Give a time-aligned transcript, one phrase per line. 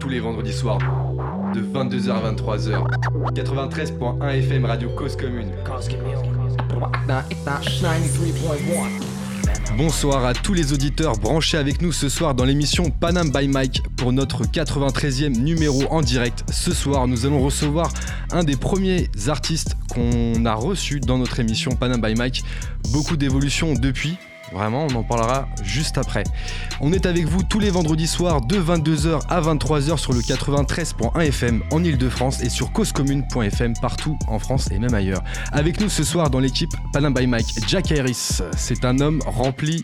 [0.00, 0.78] Tous les vendredis soirs,
[1.54, 5.52] de 22h à 23h, 93.1 FM Radio Cause Commune.
[9.78, 13.84] Bonsoir à tous les auditeurs branchés avec nous ce soir dans l'émission Panam by Mike
[13.96, 16.42] pour notre 93e numéro en direct.
[16.50, 17.92] Ce soir, nous allons recevoir
[18.32, 22.42] un des premiers artistes qu'on a reçu dans notre émission Panam by Mike.
[22.92, 24.18] Beaucoup d'évolutions depuis,
[24.52, 26.22] Vraiment, on en parlera juste après.
[26.80, 31.20] On est avec vous tous les vendredis soirs de 22h à 23h sur le 93.1
[31.20, 35.22] FM en Ile-de-France et sur causecommune.fm partout en France et même ailleurs.
[35.52, 38.38] Avec nous ce soir dans l'équipe Panam by Mike, Jack Harris.
[38.56, 39.82] C'est un homme rempli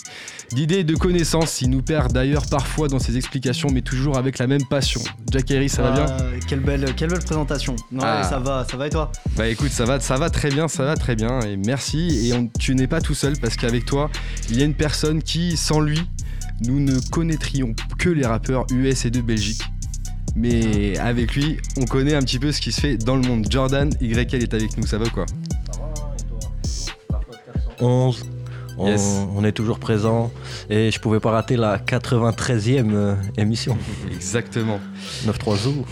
[0.52, 1.60] d'idées et de connaissances.
[1.62, 5.00] Il nous perd d'ailleurs parfois dans ses explications, mais toujours avec la même passion.
[5.30, 6.06] Jack Harris, ça va bien?
[6.08, 7.74] Ah, quelle belle, quelle belle présentation.
[7.90, 8.22] Non, Ah.
[8.22, 9.10] ça va, ça va et toi?
[9.36, 12.28] Bah écoute, ça va, ça va très bien, ça va très bien et merci.
[12.28, 14.10] Et on- tu n'es pas tout seul parce qu'avec toi,
[14.52, 15.98] il y a une personne qui, sans lui,
[16.60, 19.62] nous ne connaîtrions que les rappeurs US et de Belgique.
[20.36, 23.46] Mais avec lui, on connaît un petit peu ce qui se fait dans le monde.
[23.48, 25.24] Jordan YL est avec nous, ça va quoi?
[27.80, 28.26] 11.
[28.78, 29.26] On, Yes.
[29.36, 30.32] on est toujours présent
[30.70, 33.76] et je pouvais pas rater la 93e euh, émission.
[34.10, 34.80] Exactement.
[35.26, 35.84] 9-3 Zoo.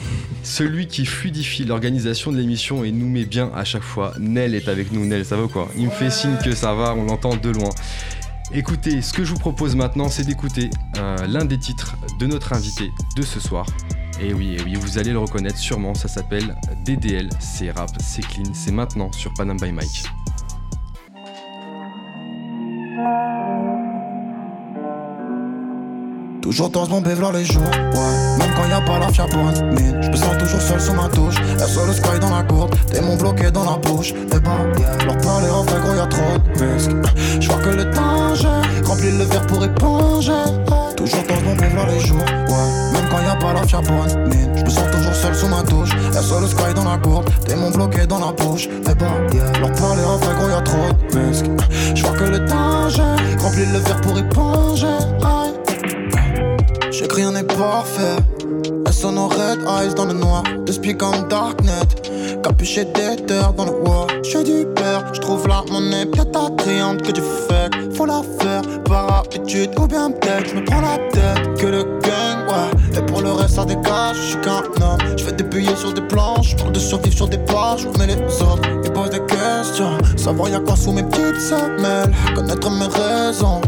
[0.43, 4.15] Celui qui fluidifie l'organisation de l'émission et nous met bien à chaque fois.
[4.19, 5.05] Nel est avec nous.
[5.05, 5.69] Nel, ça va quoi?
[5.77, 7.71] Il me fait signe que ça va, on l'entend de loin.
[8.53, 12.53] Écoutez, ce que je vous propose maintenant, c'est d'écouter euh, l'un des titres de notre
[12.53, 13.65] invité de ce soir.
[14.21, 18.27] Et oui, et oui, vous allez le reconnaître sûrement, ça s'appelle DDL, c'est rap, c'est
[18.27, 20.05] clean, c'est maintenant sur Panam by Mike.
[26.51, 28.39] Toujours dans ce bon bévlar les jours, ouais.
[28.39, 30.01] Même quand y a pas la fiabonne, mine.
[30.03, 31.37] Je me sens toujours seul sur ma touche.
[31.59, 34.11] SO sky dans la courbe, des mots bloqués dans la bouche.
[34.11, 34.59] Et bah,
[35.07, 36.21] leur parler en gros, y'a trop
[36.57, 36.91] de risques.
[37.41, 38.49] Je que le danger
[38.85, 40.33] remplit le verre pour éponger.
[40.97, 42.95] Toujours dans ce bon bévlar les jours, ouais.
[42.95, 44.51] Même quand y a pas la fiabonne, mine.
[44.57, 45.91] Je me sens toujours seul sur ma touche.
[46.15, 48.67] SO sky dans la courbe, des mots bloqués dans la bouche.
[48.67, 49.07] Et bah,
[49.61, 51.47] leur parler en gros, y'a trop de risques.
[51.95, 53.03] Je vois que le danger
[53.39, 55.50] remplit le verre pour éponger.
[57.01, 58.19] J'écris rien n'est parfait.
[58.87, 60.43] Elles sont nos red eyes dans le noir.
[60.67, 61.81] De speak en darknet.
[62.43, 64.07] Capuché d'éther dans le war.
[64.23, 67.71] J'suis du père, j'trouve la monnaie bien attrayante que tu fais?
[67.95, 70.51] Faut la faire par habitude ou bien peut-être.
[70.51, 72.99] J'me prends la tête que le gang, ouais.
[72.99, 74.17] Et pour le reste, ça dégage.
[74.17, 74.99] J'suis qu'un homme.
[75.17, 76.51] J'fais des billets sur des planches.
[76.51, 77.89] J'parle de survivre sur des plages.
[77.99, 79.97] Mais les autres, ils posent des questions.
[80.19, 82.13] Savoir y'a quoi sous mes petites semelles.
[82.35, 83.63] Connaître mes raisons.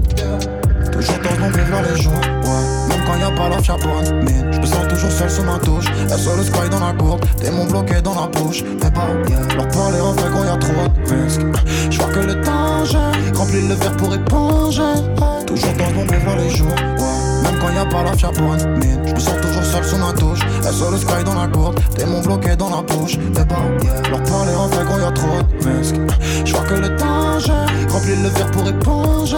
[1.06, 2.88] Dans mon vivre les jours, ouais.
[2.88, 4.50] Même quand y a pas la fiabonne, mine.
[4.52, 5.86] Je me sens toujours seul sur ma touche.
[6.08, 8.60] SO le sky dans la courbe, des mots bloqués dans la bouche.
[8.60, 9.08] Et bah,
[9.56, 11.40] leur parler en vrai gros, y'a trop de risques.
[11.90, 12.98] Je que le danger
[13.34, 14.82] remplit le verre pour éponger.
[15.46, 17.42] Toujours dans mon vivre les jours, ouais.
[17.42, 19.02] Même quand y a pas la fiabonne, mine.
[19.06, 20.40] Je me sens toujours seul sur ma touche.
[20.62, 23.14] SO le sky dans la courbe, des mots bloqués dans la bouche.
[23.14, 23.56] Et bah,
[24.10, 25.96] leur parler en vrai gros, y'a trop de risques.
[26.44, 27.52] Je vois que le danger
[27.88, 29.36] remplit le verre pour éponger.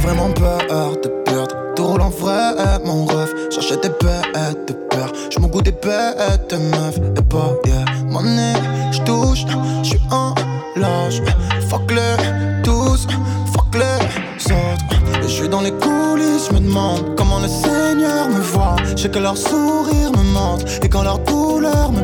[0.00, 1.54] Vraiment peur de perdre.
[1.76, 3.32] Tout roule en vrai, mon rêve.
[3.50, 5.12] J'achète des bêtes de peur.
[5.30, 6.98] J'm'en goûte des bêtes de meufs.
[7.18, 7.84] Et pas, yeah.
[8.06, 8.54] Money,
[8.92, 9.44] j'touche,
[9.82, 10.34] j'suis en
[10.76, 11.20] lâche.
[11.68, 13.06] Fuck les tous,
[13.52, 15.22] fuck les autres.
[15.22, 18.76] Et j'suis dans les coulisses, j'me demande comment le Seigneur me voit.
[18.96, 20.64] J'sais que leur sourire me mente.
[20.82, 22.02] Et quand leur douleur me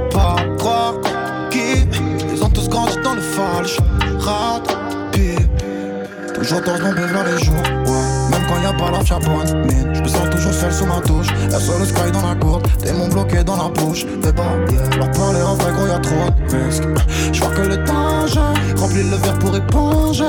[6.47, 8.31] Toujours dans mon bévlar les jours, ouais.
[8.31, 9.93] Même quand y a pas la fiabonne, mine.
[9.93, 11.27] Je me sens toujours seul sous ma touche.
[11.51, 14.05] SO le sky dans la courbe, des mots bloqués dans la bouche.
[14.05, 14.45] Et bah,
[14.97, 16.15] leur parler en vrai gros, y'a trop
[16.49, 16.85] de risques.
[17.33, 18.39] Je vois que le danger
[18.77, 20.25] remplit le verre pour éponger.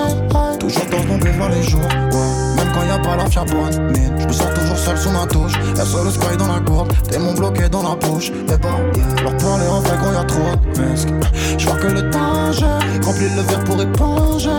[0.59, 2.55] Toujours dans mon bévlar les jours, ouais.
[2.55, 4.15] Même quand y a pas la fiabonne, mine.
[4.17, 5.53] Je me sens toujours seul sous ma touche.
[5.75, 8.29] SO le sky dans la courbe, des mots bloqués dans la bouche.
[8.29, 8.69] Et bah,
[9.21, 10.39] leur parler en vrai gros, y'a trop
[10.73, 11.09] de risques.
[11.59, 12.65] Je vois que le danger
[13.05, 14.49] remplit le verre pour éponger.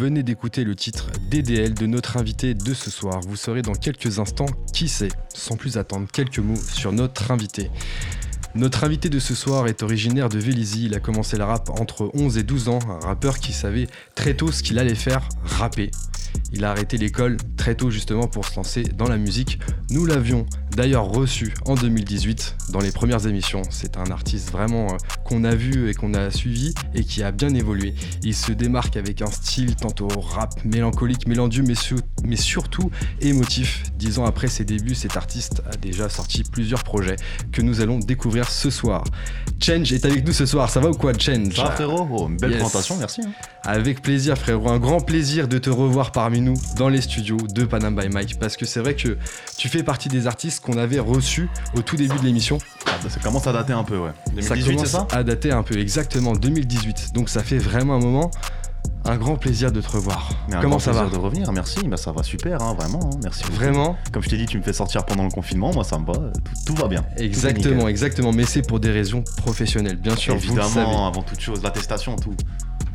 [0.00, 3.20] Venez d'écouter le titre DDL de notre invité de ce soir.
[3.28, 5.10] Vous saurez dans quelques instants qui c'est.
[5.34, 7.70] Sans plus attendre, quelques mots sur notre invité.
[8.54, 10.86] Notre invité de ce soir est originaire de Vélizy.
[10.86, 14.32] Il a commencé le rap entre 11 et 12 ans, un rappeur qui savait très
[14.32, 15.90] tôt ce qu'il allait faire, rapper.
[16.52, 19.58] Il a arrêté l'école très tôt justement pour se lancer dans la musique.
[19.90, 20.46] Nous l'avions
[20.76, 23.62] d'ailleurs reçu en 2018 dans les premières émissions.
[23.70, 27.30] C'est un artiste vraiment euh, qu'on a vu et qu'on a suivi et qui a
[27.32, 27.94] bien évolué.
[28.22, 31.94] Il se démarque avec un style tantôt rap mélancolique, mélandieux, mais, su-
[32.24, 32.90] mais surtout
[33.20, 33.84] émotif.
[33.98, 37.16] Dix ans après ses débuts, cet artiste a déjà sorti plusieurs projets
[37.52, 39.04] que nous allons découvrir ce soir.
[39.62, 40.70] Change est avec nous ce soir.
[40.70, 41.54] Ça va ou quoi, Change?
[41.54, 42.08] Ça va frérot?
[42.10, 42.60] Oh, Une belle Yes.
[42.60, 43.20] présentation, merci.
[43.22, 43.30] hein.
[43.64, 47.64] Avec plaisir frérot, un grand plaisir de te revoir parmi nous dans les studios de
[47.64, 49.16] Panam by Mike parce que c'est vrai que
[49.56, 52.58] tu fais partie des artistes qu'on avait reçus au tout début de l'émission.
[52.84, 54.10] Ah, bah, ça commence à dater un peu, ouais.
[54.42, 55.06] Ça 2018, c'est commence ça?
[55.16, 57.14] à dater un peu, exactement 2018.
[57.14, 58.30] Donc ça fait vraiment un moment.
[59.06, 60.28] Un grand plaisir de te revoir.
[60.48, 61.00] Mais un Comment grand ça va?
[61.04, 61.78] plaisir de revenir, merci.
[61.88, 63.00] Bah, ça va super, hein, vraiment.
[63.02, 63.56] hein, merci beaucoup.
[63.56, 63.96] Vraiment?
[64.12, 66.12] Comme je t'ai dit, tu me fais sortir pendant le confinement, moi ça me va,
[66.12, 67.02] tout, tout va bien.
[67.16, 68.32] Exactement, exactement.
[68.32, 70.36] Mais c'est pour des raisons professionnelles, bien sûr.
[70.36, 70.80] vous le savez.
[70.82, 72.34] Évidemment, avant toute chose, l'attestation, tout.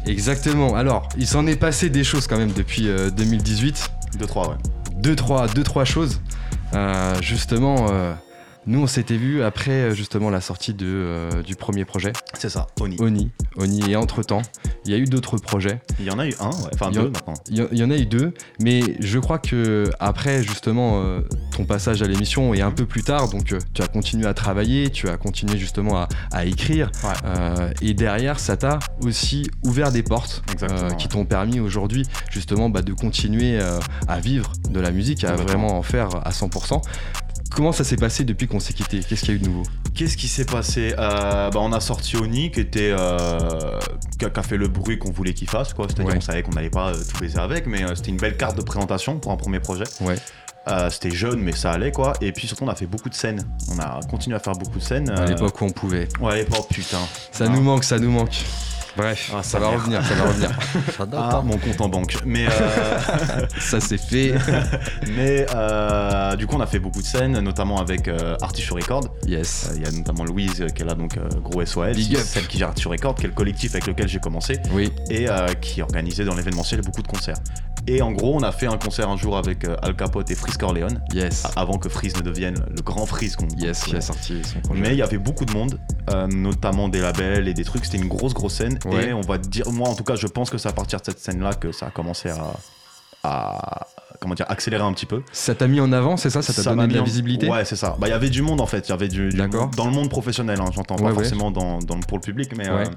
[0.07, 0.75] Exactement.
[0.75, 3.89] Alors, il s'en est passé des choses quand même depuis euh, 2018.
[4.19, 4.55] 2-3, ouais.
[4.95, 6.21] deux trois, deux, trois choses.
[6.73, 8.13] Euh, justement, euh,
[8.67, 12.49] nous on s'était vu après euh, justement la sortie de, euh, du premier projet, C'est
[12.49, 12.95] ça, Oni.
[12.99, 13.31] Oni.
[13.57, 13.91] Oni.
[13.91, 14.41] Et entre temps,
[14.85, 15.79] il y a eu d'autres projets.
[15.99, 16.69] Il y en a eu un, ouais.
[16.73, 17.33] enfin Il y en- deux maintenant.
[17.49, 21.21] Il y, en a eu deux, mais je crois que après justement euh,
[21.55, 24.33] ton passage à l'émission et un peu plus tard, donc euh, tu as continué à
[24.33, 27.73] travailler, tu as continué justement à, à écrire, Ouais.
[27.81, 30.43] et derrière ça t'a aussi ouvert des portes
[30.97, 33.59] qui t'ont permis aujourd'hui justement bah, de continuer
[34.07, 36.81] à vivre de la musique, à vraiment en faire à 100%.
[37.55, 38.99] Comment ça s'est passé depuis qu'on s'est quitté?
[38.99, 39.63] Qu'est-ce qu'il y a eu de nouveau?
[39.93, 40.93] Qu'est-ce qui s'est passé?
[40.99, 42.91] Euh, bah, On a sorti Oni qui était.
[42.91, 43.79] euh,
[44.19, 45.85] qui a fait le bruit qu'on voulait qu'il fasse, quoi.
[45.87, 46.13] C'est-à-dire Ouais.
[46.15, 48.61] qu'on savait qu'on n'allait pas euh, tout baiser avec, mais c'était une belle carte de
[48.61, 49.85] présentation pour un premier projet.
[50.01, 50.15] Ouais.
[50.67, 52.11] Euh, c'était jeune, mais ça allait, quoi.
[52.19, 53.47] Et puis surtout, on a fait beaucoup de scènes.
[53.73, 55.09] On a continué à faire beaucoup de scènes.
[55.11, 56.09] À l'époque où on pouvait.
[56.19, 56.97] Ouais, à l'époque, putain.
[57.31, 57.49] Ça Ah.
[57.49, 58.43] nous manque, ça nous manque.
[58.97, 60.49] Bref, Ah, ça va revenir, ça va revenir.
[60.97, 61.41] Ça date, Ah, hein.
[61.43, 62.15] mon compte en banque.
[62.25, 64.33] Mais, euh, ça c'est fait.
[65.15, 69.03] mais euh, du coup, on a fait beaucoup de scènes, notamment avec euh, Artichaut Record.
[69.27, 69.67] Yes.
[69.69, 72.15] Euh, Il y a notamment Louise euh, qui est là, donc euh, gros SOS, Big
[72.15, 72.21] up.
[72.23, 74.91] celle qui gère Artichaut Record, qui est le collectif avec lequel j'ai commencé Oui.
[75.09, 77.37] et euh, qui organisait dans l'événementiel beaucoup de concerts.
[77.87, 80.35] Et en gros, on a fait un concert un jour avec euh, Al Capote et
[80.35, 81.43] Freeze Corleone, Yes.
[81.55, 84.81] avant que Freeze ne devienne le grand Freeze qu'on Yes, qui a sorti son projet.
[84.81, 85.79] Mais il y avait beaucoup de monde,
[86.11, 87.85] euh, notamment des labels et des trucs.
[87.85, 88.79] C'était une grosse, grosse scène.
[88.85, 89.09] Ouais.
[89.09, 91.05] Et on va dire, moi en tout cas, je pense que c'est à partir de
[91.05, 92.53] cette scène-là que ça a commencé à,
[93.23, 93.87] à
[94.19, 95.21] comment dire, accélérer un petit peu.
[95.31, 96.41] Ça t'a mis en avant, c'est ça?
[96.41, 97.49] Ça t'a donné de la en- visibilité?
[97.49, 97.95] Ouais, c'est ça.
[97.99, 98.87] Bah, il y avait du monde en fait.
[98.87, 100.59] Il y avait du, dans le monde professionnel.
[100.59, 101.13] hein, J'entends Ouais, pas ouais.
[101.15, 102.67] forcément dans, dans- pour le public, mais.
[102.69, 102.87] Ouais.
[102.87, 102.91] euh,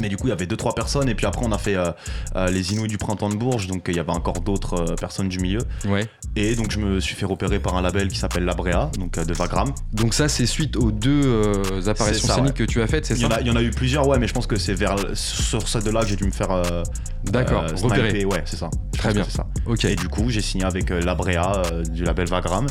[0.00, 1.76] mais du coup, il y avait deux trois personnes et puis après on a fait
[1.76, 1.90] euh,
[2.36, 5.28] euh, les Inouïs du printemps de Bourges, donc il y avait encore d'autres euh, personnes
[5.28, 5.60] du milieu.
[5.86, 6.06] Ouais.
[6.36, 9.24] Et donc je me suis fait repérer par un label qui s'appelle Labrea, donc euh,
[9.24, 9.72] de Vagram.
[9.92, 12.66] Donc ça, c'est suite aux deux euh, apparitions ça, scéniques ouais.
[12.66, 13.70] que tu as faites, c'est Il y, en ça a, il y en a eu
[13.70, 16.24] plusieurs, ouais, mais je pense que c'est vers sur celle de là que j'ai dû
[16.24, 16.82] me faire euh,
[17.24, 18.70] D'accord, euh, sniper, ouais, c'est ça.
[18.94, 19.24] Je Très bien.
[19.24, 19.46] c'est ça.
[19.66, 19.84] Ok.
[19.84, 22.66] Et du coup, j'ai signé avec euh, Labrea euh, du label Vagram.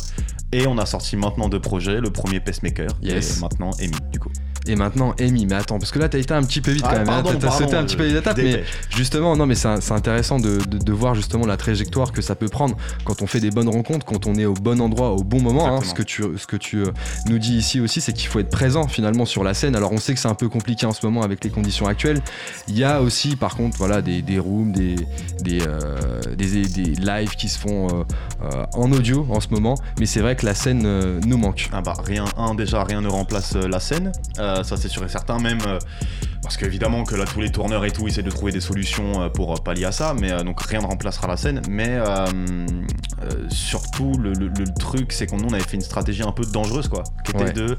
[0.52, 2.00] Et on a sorti maintenant deux projets.
[2.00, 3.38] Le premier Pacemaker Yes.
[3.38, 4.30] et maintenant Amy, du coup.
[4.68, 6.92] Et maintenant, Amy, mais attends, parce que là, t'as été un petit peu vite Ah,
[6.94, 7.10] quand même.
[7.10, 7.22] hein.
[7.24, 10.60] pardon, T'as- sauté un petit peu les étapes, mais justement, non, mais c'est intéressant de,
[10.66, 13.68] de- de voir justement la trajectoire que ça peut prendre quand on fait des bonnes
[13.70, 15.68] rencontres, quand on est au bon endroit, au bon moment.
[15.78, 15.82] hein.
[15.84, 16.92] Ce que tu, ce que tu euh,
[17.28, 19.76] nous dis ici aussi, c'est qu'il faut être présent finalement sur la scène.
[19.76, 22.22] Alors, on sait que c'est un peu compliqué en ce moment avec les conditions actuelles.
[22.70, 24.96] Il y a aussi, par contre, voilà, des, des rooms, des,
[25.42, 28.04] des, euh, des, des lives qui se font euh,
[28.46, 31.70] euh, en audio en ce moment, mais c'est vrai que la scène nous manque.
[31.74, 35.10] Ah bah rien, un déjà rien ne remplace la scène, Euh, ça c'est sûr et
[35.10, 35.80] certain même euh,
[36.44, 39.30] parce qu'évidemment que là tous les tourneurs et tout essaient de trouver des solutions euh,
[39.30, 41.62] pour euh, pallier à ça, mais donc rien ne remplacera la scène.
[41.70, 42.04] Mais euh,
[43.24, 46.32] euh, surtout le, le- le truc c'est qu'on nous, on avait fait une stratégie un
[46.34, 47.54] peu dangereuse quoi, qui était Ouais.
[47.54, 47.78] de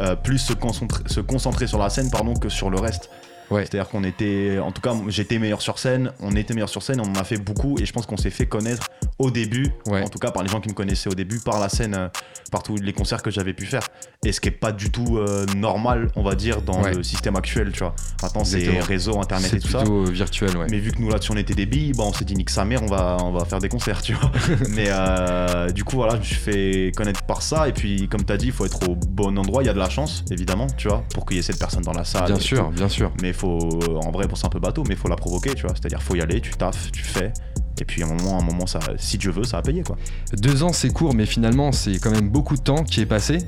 [0.00, 3.10] euh, plus se concentrer, se concentrer sur la scène pardon que sur le reste.
[3.50, 3.62] Ouais.
[3.62, 7.00] C'est-à-dire qu'on était, en tout cas, j'étais meilleur sur scène, on était meilleur sur scène,
[7.00, 10.02] on en a fait beaucoup et je pense qu'on s'est fait connaître au début, Ouais.
[10.02, 12.08] en tout cas par les gens qui me connaissaient au début, par la scène, euh,
[12.52, 13.82] par tous les concerts que j'avais pu faire.
[14.24, 16.94] Et ce qui est pas du tout euh, normal, on va dire, dans Ouais.
[16.94, 17.94] le système actuel, tu vois.
[18.22, 19.78] Maintenant, c'est réseau, internet C'est et tout ça.
[19.78, 20.66] plutôt euh, virtuel, ouais.
[20.70, 22.64] Mais vu que nous là-dessus on était des billes, bah, on s'est dit nique sa
[22.64, 24.30] mère, on va, on va faire des concerts, tu vois.
[24.70, 27.68] Mais euh, du coup, voilà, je me suis fait connaître par ça.
[27.68, 29.62] Et puis, comme tu as dit, il faut être au bon endroit.
[29.62, 31.82] Il y a de la chance, évidemment, tu vois, pour qu'il y ait cette personne
[31.82, 32.26] dans la salle.
[32.26, 32.72] Bien sûr, tout.
[32.74, 33.12] bien sûr.
[33.22, 35.74] Mais faut, en vrai, bon, c'est un peu bateau, mais faut la provoquer, tu vois.
[35.74, 37.32] C'est-à-dire, faut y aller, tu taffes, tu fais.
[37.80, 39.82] Et puis, à un moment, à un moment ça, si Dieu veut, ça va payer,
[39.82, 39.96] quoi.
[40.32, 43.38] Deux ans, c'est court, mais finalement, c'est quand même beaucoup de temps qui est passé.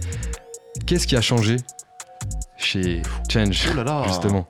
[0.86, 1.56] Qu'est-ce qui a changé
[2.56, 4.02] chez Change, Oh là là.
[4.06, 4.46] justement?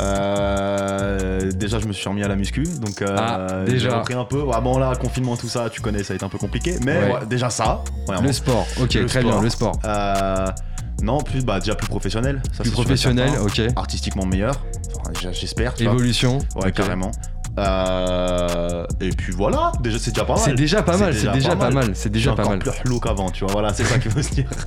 [0.00, 3.90] Euh, déjà, je me suis remis à la muscu, donc euh, Ah, déjà.
[3.90, 4.44] j'ai repris un peu.
[4.52, 6.98] Ah, bon, là, confinement, tout ça, tu connais, ça a été un peu compliqué, mais
[6.98, 7.12] Ouais.
[7.12, 7.82] ouais, déjà ça.
[8.22, 9.32] Le sport, ok, Le très sport.
[9.32, 9.78] bien, le sport.
[9.84, 10.48] Euh,
[11.02, 12.40] non, plus bah déjà plus professionnel.
[12.52, 13.60] Ça, Plus professionnel, ok.
[13.76, 14.64] Artistiquement meilleur.
[15.00, 15.74] Enfin, j'espère.
[15.74, 15.92] vois.
[15.92, 17.10] Évolution, Ouais, carrément.
[17.58, 20.42] Euh, et puis voilà, déjà c'est déjà pas mal.
[20.44, 22.58] C'est déjà pas mal, c'est déjà pas mal, c'est C'est déjà pas mal.
[22.58, 23.52] plus relou qu'avant, tu vois.
[23.52, 24.48] Voilà, c'est ça qu'il faut se dire.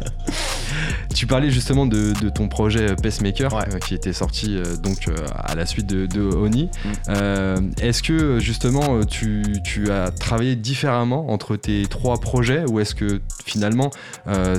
[1.14, 3.64] Tu parlais justement de, de ton projet euh, Pacemaker Ouais.
[3.74, 5.10] euh, qui était sorti euh, donc
[5.46, 6.70] à la suite de, de Oni.
[7.08, 7.72] Mm.
[7.82, 13.22] Est-ce que justement tu, tu as travaillé différemment entre tes trois projets ou est-ce que
[13.46, 13.92] finalement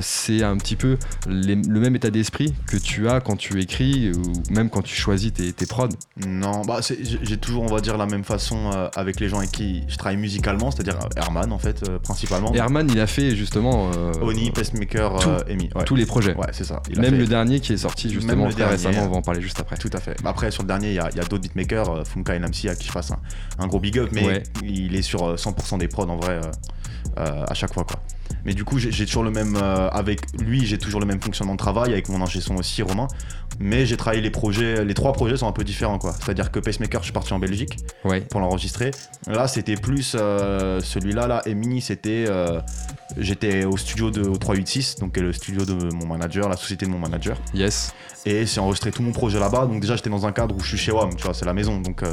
[0.01, 4.11] c'est un petit peu les- le même état d'esprit que tu as quand tu écris
[4.11, 5.89] ou même quand tu choisis tes, tes prods?
[6.25, 6.79] Non, bah
[7.21, 9.95] j'ai toujours, on va dire, la même façon euh, avec les gens avec qui je
[9.97, 12.53] travaille musicalement, c'est-à-dire euh, Herman en fait, euh, principalement.
[12.53, 13.89] Herman il a fait justement
[14.21, 15.69] Oni, Pacemaker, Amy.
[15.75, 15.83] Ouais.
[15.85, 16.35] tous les projets.
[16.35, 16.81] Ouais, c'est ça.
[16.89, 19.21] Il Même fait- le dernier qui est sorti justement Même très récemment, on va en
[19.21, 19.77] parler juste après.
[19.77, 20.15] Tout à fait.
[20.25, 22.69] Après, sur le dernier, il y a, il y a d'autres beatmakers, Funka et Namsi,
[22.69, 23.19] à qui je fasse un,
[23.59, 24.43] un gros big up, mais Ouais.
[24.63, 26.39] il est sur euh, 100% des prods en vrai
[27.15, 27.83] à chaque fois.
[27.83, 27.99] quoi.
[28.45, 29.55] Mais du coup, j'ai toujours le même.
[29.61, 32.81] euh, avec lui, j'ai toujours le même fonctionnement de travail, avec mon ingé son aussi,
[32.81, 33.07] Romain.
[33.59, 36.13] Mais j'ai travaillé les projets, les trois projets sont un peu différents, quoi.
[36.13, 38.21] C'est-à-dire que Pacemaker, je suis parti en Belgique Ouais.
[38.21, 38.91] pour l'enregistrer.
[39.27, 42.25] Là, c'était plus euh, celui-là, là, Emini, c'était.
[42.27, 42.61] euh,
[43.15, 46.57] J'étais au studio de au 386, donc qui est le studio de mon manager, la
[46.57, 47.37] société de mon manager.
[47.53, 47.93] Yes.
[48.25, 49.65] Et j'ai enregistré tout mon projet là-bas.
[49.65, 51.53] Donc déjà, j'étais dans un cadre où je suis chez WAM, tu vois, c'est la
[51.53, 51.79] maison.
[51.79, 52.03] Donc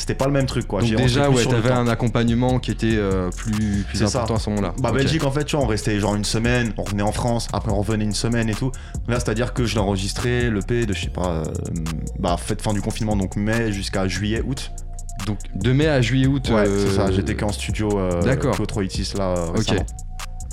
[0.00, 0.80] c'était pas le même truc, quoi.
[0.80, 4.06] Donc déjà ouais, t'avais un accompagnement qui était euh, plus, plus ça.
[4.06, 4.74] important à ce moment-là.
[4.78, 4.96] Bah Ok.
[4.96, 7.72] Belgique en fait tu vois on restait genre une semaine, on revenait en France, après
[7.72, 8.70] on revenait une semaine et tout.
[9.08, 11.44] Là c'est à dire que je l'ai enregistré le P de je sais pas euh,
[12.18, 14.70] bah fait fin du confinement donc mai jusqu'à juillet août.
[15.26, 16.48] Donc de mai à juillet août.
[16.50, 18.56] Ouais euh, c'est ça, j'étais qu'en studio euh, D'accord.
[18.56, 19.84] que au 386 là euh, récemment.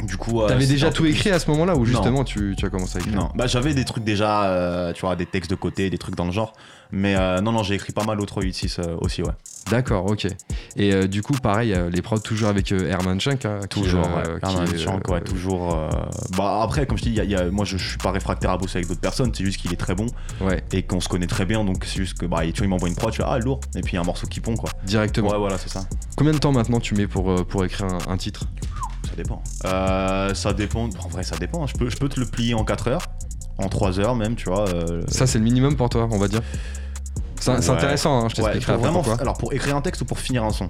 [0.03, 2.69] Du coup euh, T'avais déjà tout écrit à ce moment-là ou justement tu, tu as
[2.69, 3.15] commencé à écrire?
[3.15, 6.15] Non, bah j'avais des trucs déjà, euh, tu vois, des textes de côté, des trucs
[6.15, 6.51] dans le genre.
[6.91, 9.31] Mais euh, non, non, j'ai écrit pas mal au 386 euh, aussi, ouais.
[9.71, 10.27] D'accord, ok.
[10.75, 13.45] Et euh, du coup, pareil, euh, les prods toujours avec Herman Schenk.
[13.45, 14.23] hein, Toujours, ouais.
[14.43, 15.75] Herman Schenk, ouais, toujours.
[16.37, 18.51] Bah après, comme je dis, y a- y a- moi je, je suis pas réfractaire
[18.51, 20.05] à bosser avec d'autres personnes, c'est juste qu'il est très bon
[20.41, 22.69] Ouais, et qu'on se connaît très bien, donc c'est juste que bah, tu vois, il
[22.69, 24.69] m'envoie une prod, tu fais ah lourd, et puis un morceau qui pond quoi.
[24.83, 25.31] directement.
[25.31, 25.83] Ouais, voilà, c'est ça.
[26.15, 28.43] Combien de temps maintenant tu mets pour, pour écrire un, un titre?
[29.09, 29.41] Ça dépend.
[29.65, 31.65] Euh, ça dépend, en vrai, ça dépend.
[31.65, 33.05] Je peux, je peux te le plier en 4 heures,
[33.57, 34.67] en 3 heures même, tu vois.
[34.69, 36.41] euh, Ça, c'est le minimum pour toi, on va dire
[37.39, 37.69] C'est Ouais.
[37.69, 39.21] intéressant, hein, je ouais, t'expliquerai vraiment, pourquoi.
[39.21, 40.67] alors pour écrire un texte ou pour finir un son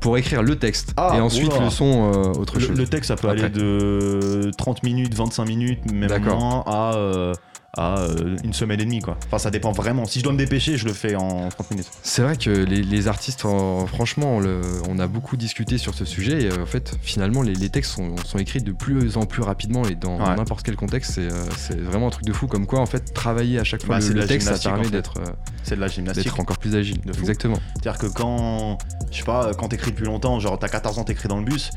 [0.00, 1.64] Pour écrire le texte Ah, et ensuite oula.
[1.64, 2.76] le son, euh, autre le, chose.
[2.76, 3.44] le texte, ça peut Après.
[3.44, 7.32] aller de 30 minutes, 25 minutes, même moins, à, euh,
[7.76, 9.18] à euh, une semaine et demie, quoi.
[9.26, 10.06] Enfin, ça dépend vraiment.
[10.06, 11.90] Si je dois me dépêcher, je le fais en 30 minutes.
[12.02, 15.94] C'est vrai que les, les artistes, en- franchement, on, le- on a beaucoup discuté sur
[15.94, 16.42] ce sujet.
[16.42, 19.42] Et euh, en fait, finalement, les, les textes sont, sont écrits de plus en plus
[19.42, 20.34] rapidement et dans Ouais.
[20.36, 21.12] n'importe quel contexte.
[21.14, 22.46] C'est euh, c'est vraiment un truc de fou.
[22.46, 24.48] Comme quoi, en fait, travailler à chaque fois Bah, le, c'est de le la texte,
[24.48, 24.90] ça gymnastique, permet en fait.
[24.96, 25.14] d'être
[25.62, 26.38] C'est de la gymnastique.
[26.40, 27.00] encore plus agile.
[27.02, 27.10] De.
[27.12, 27.58] Exactement.
[27.74, 28.78] C'est-à-dire que quand,
[29.10, 31.70] je sais pas, quand t'écris depuis longtemps, genre t'as 14 ans, t'écris dans le bus,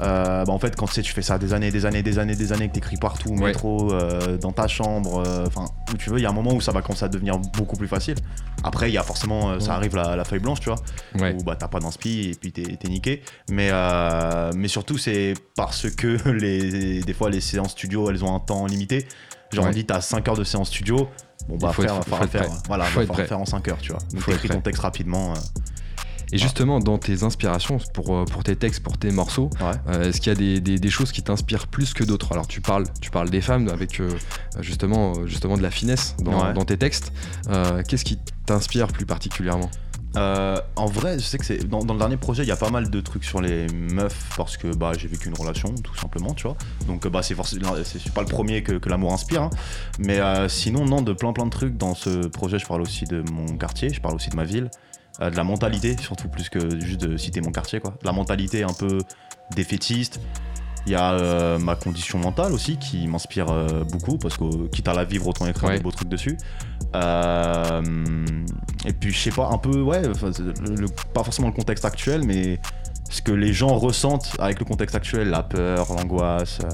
[0.00, 2.18] euh, bah en fait, quand tu sais, tu fais ça des années, des années, des
[2.18, 3.46] années, des années, que t'écris partout, au Ouais.
[3.48, 6.52] métro, euh, dans ta chambre, euh, enfin, où tu veux, il y a un moment
[6.52, 8.16] où ça va commencer à devenir beaucoup plus facile.
[8.62, 10.78] Après, il y a forcément, ça arrive la, la feuille blanche, tu vois,
[11.18, 11.34] Ouais.
[11.38, 13.22] où bah t'as pas d'inspi et puis t'es t'es niqué.
[13.50, 13.70] Mais,
[14.54, 18.66] mais surtout, c'est parce que les, des fois, les séances studio, elles ont un temps
[18.66, 19.06] limité.
[19.52, 21.08] Genre, on dit t'as 5 heures de séance studio.
[21.48, 22.50] Bon, bah, faut être- va faut falloir être le faire.
[22.66, 24.00] Voilà, Faut être faire en 5 heures, tu vois.
[24.12, 25.32] Donc, Faut t'écris ton texte rapidement.
[26.32, 29.70] Et justement, dans tes inspirations pour, euh, pour tes textes, pour tes morceaux, ouais.
[29.88, 32.32] euh, est-ce qu'il y a des, des- des choses qui t'inspirent plus que d'autres?
[32.32, 34.10] Alors, tu parles, tu parles des femmes avec euh,
[34.60, 36.52] justement, justement de la finesse dans, Ouais.
[36.52, 37.12] dans tes textes.
[37.88, 39.70] Qu'est-ce qui t'inspire plus particulièrement?
[40.16, 42.56] Euh, en vrai, je sais que c'est dans, dans le dernier projet, il y a
[42.56, 45.94] pas mal de trucs sur les meufs parce que bah j'ai vécu une relation, tout
[45.94, 46.56] simplement, tu vois.
[46.86, 49.50] Donc bah c'est forcément, c'est pas le premier que, que l'amour inspire, hein.
[49.98, 52.58] mais euh, sinon non, de plein plein de trucs dans ce projet.
[52.58, 54.70] Je parle aussi de mon quartier, je parle aussi de ma ville,
[55.20, 57.94] euh, de la mentalité, surtout plus que juste de citer mon quartier, quoi.
[58.02, 58.98] La mentalité un peu
[59.54, 60.20] défaitiste.
[60.86, 64.86] Il y a euh, ma condition mentale aussi qui m'inspire euh, beaucoup parce que quitte
[64.86, 65.76] à la vivre, autant écrire Ouais.
[65.78, 66.38] des beaux trucs dessus.
[66.94, 72.22] Et puis je sais pas, un peu, ouais, le- le- pas forcément le contexte actuel,
[72.24, 72.60] mais
[73.10, 76.68] ce que les gens ressentent avec le contexte actuel, la peur, l'angoisse, euh,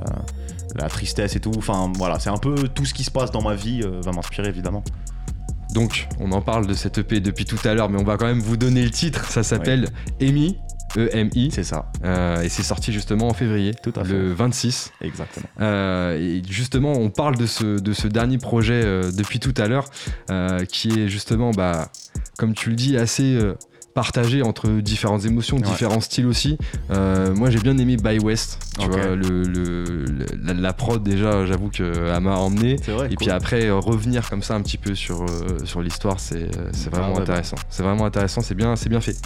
[0.75, 1.53] la tristesse et tout.
[1.57, 4.13] Enfin voilà, c'est un peu tout ce qui se passe dans ma vie euh, va
[4.13, 4.83] m'inspirer évidemment.
[5.73, 8.27] Donc, on en parle de cette EP depuis tout à l'heure, mais on va quand
[8.27, 9.25] même vous donner le titre.
[9.31, 9.89] Ça s'appelle
[10.21, 10.59] EMI,
[10.97, 14.13] E-M-I, C'est ça, euh, et c'est sorti justement en février, Tout à fait.
[14.13, 14.93] le 26.
[15.01, 15.47] exactement.
[15.61, 19.69] Euh, et justement, on parle de ce, de ce dernier projet euh, depuis tout à
[19.69, 19.87] l'heure,
[20.69, 21.89] qui est justement, bah,
[22.39, 23.39] comme tu le dis, assez
[23.95, 25.63] partagé entre différentes émotions, Ouais.
[25.63, 26.59] différents styles aussi.
[26.91, 28.59] Euh, moi, j'ai bien aimé By West.
[28.79, 32.77] Tu vois, le, le- le- la, la prod déjà, j'avoue que m'a emmené.
[32.89, 33.09] Vrai.
[33.11, 35.27] Et puis après, euh, revenir comme ça un petit peu sur, euh,
[35.65, 37.57] sur l'histoire, c'est euh, Ah vraiment ouais, intéressant.
[37.69, 39.17] C'est vraiment intéressant, c'est bien, bien fait.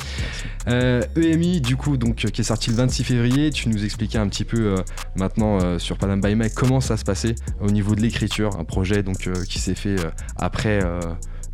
[0.68, 4.18] Euh, EMI, du coup, donc, euh, qui est sorti le 26 février, tu nous expliquais
[4.18, 4.76] un petit peu euh,
[5.14, 8.64] maintenant euh, sur Panam by Mike comment ça se passait au niveau de l'écriture, un
[8.64, 10.80] projet donc, euh, qui s'est fait euh, après.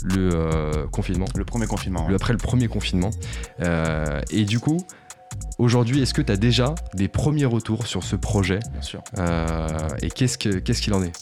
[0.04, 1.26] Le euh, confinement.
[1.36, 2.06] Le premier confinement.
[2.08, 3.10] Le- après le premier confinement.
[3.60, 4.78] Euh, et du coup,
[5.58, 9.02] aujourd'hui, est-ce que tu as déjà des premiers retours sur ce projet Bien sûr.
[9.18, 9.66] Euh,
[10.02, 11.12] Et qu'est-ce que- qu'est-ce qu'il en est?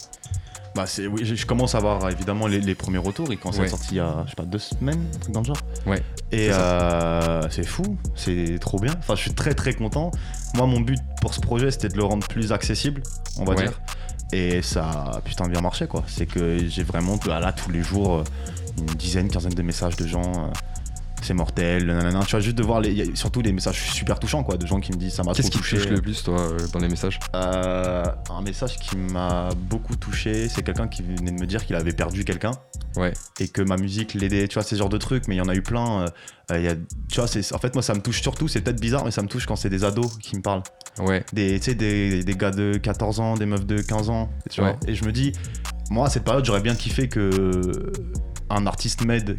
[0.76, 3.26] Bah c'est oui, je commence à avoir évidemment les, les premiers retours.
[3.32, 3.68] Il commence à Ouais.
[3.68, 5.56] sorti il y a je sais pas deux semaines, un truc dans le genre.
[5.84, 8.94] Ouais, Et c'est euh, c'est fou, c'est trop bien.
[9.00, 10.12] Enfin, je suis très très content.
[10.54, 13.02] Moi, mon but pour ce projet, c'était de le rendre plus accessible,
[13.36, 13.62] on va Ouais.
[13.64, 13.80] dire.
[14.32, 16.04] Et ça a putain bien marché quoi.
[16.06, 18.22] C'est que j'ai vraiment là tous les jours
[18.78, 20.22] une dizaine, quinzaine de messages de gens.
[20.22, 20.50] euh,
[21.22, 22.20] c'est mortel, nanana.
[22.24, 24.90] Tu vois, juste de voir les, surtout des messages super touchants quoi, de gens qui
[24.92, 25.76] me disent ça m'a Qu'est-ce qui te touché.
[25.76, 27.20] touche le plus, toi, euh, dans les messages?
[27.36, 31.76] Euh, un message qui m'a beaucoup touché, c'est quelqu'un qui venait de me dire qu'il
[31.76, 32.52] avait perdu quelqu'un
[32.96, 33.12] Ouais.
[33.38, 35.48] et que ma musique l'aidait, tu vois, ces genres de trucs, mais il y en
[35.50, 36.06] a eu plein.
[36.50, 38.80] euh, y a, tu vois, c'est, en fait, moi, ça me touche surtout, c'est peut-être
[38.80, 40.62] bizarre, mais ça me touche quand c'est des ados qui me parlent.
[41.00, 41.22] Ouais.
[41.34, 44.62] Des, tu sais, des, des gars de 14 ans, des meufs de 15 ans, tu
[44.62, 44.70] vois.
[44.70, 44.76] Ouais.
[44.88, 45.32] Et je me dis,
[45.90, 47.92] moi, à cette période, j'aurais bien kiffé que
[48.50, 49.38] un artiste m'aide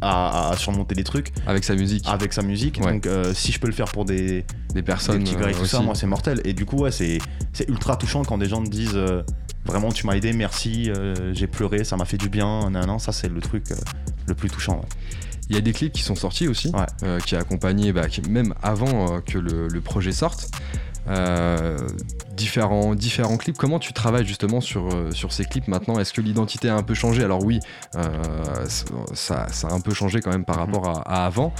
[0.00, 2.78] à, à surmonter des trucs Avec sa musique, avec sa musique.
[2.84, 2.92] Ouais.
[2.92, 5.54] Donc, euh, si je peux le faire pour des, des personnes des petits gars et
[5.54, 6.40] euh, tout ça, moi c'est mortel.
[6.44, 7.18] Et du coup, ouais, c'est
[7.68, 9.22] ultra touchant quand des gens te disent euh,
[9.64, 12.98] vraiment tu m'as aidé, merci, euh, j'ai pleuré, ça m'a fait du bien, nan, nan.
[12.98, 13.64] ça c'est le truc
[14.26, 14.76] le plus touchant.
[14.76, 14.88] ouais.
[15.50, 16.84] Il y a des clips qui sont sortis aussi, Ouais.
[17.04, 20.50] euh, qui accompagnaient, bah, qui- même avant euh, que le, le projet sorte.
[21.08, 21.78] Euh,
[22.36, 23.56] différents, différents clips.
[23.56, 25.98] Comment tu travailles justement sur, euh, sur ces clips maintenant?
[25.98, 27.24] Est-ce que l'identité a un peu changé?
[27.24, 27.60] Alors oui,
[27.96, 28.04] euh,
[29.14, 31.52] ça, ça a un peu changé quand même par rapport à, à avant.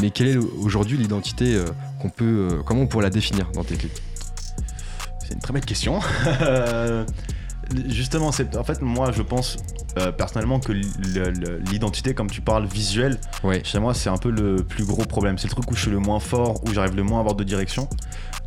[0.00, 1.62] Mais quelle est aujourd'hui l'identité
[2.00, 3.98] qu'on peut, comment on pourrait la définir dans tes clips?
[5.20, 6.00] C'est une très belle question.
[7.86, 9.58] Justement, c'est en fait moi je pense
[9.98, 13.18] euh, personnellement que l'identité, comme tu parles, visuelle,
[13.62, 15.36] chez moi c'est un peu le plus gros problème.
[15.36, 17.34] C'est le truc où je suis le moins fort, où j'arrive le moins à avoir
[17.34, 17.88] de direction.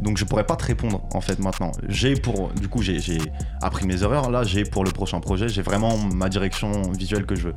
[0.01, 1.72] Donc je pourrais pas te répondre en fait maintenant.
[1.88, 3.20] J'ai pour du coup j'ai j'ai
[3.62, 4.31] appris mes erreurs.
[4.31, 7.53] Là j'ai pour le prochain projet j'ai vraiment ma direction visuelle que je veux.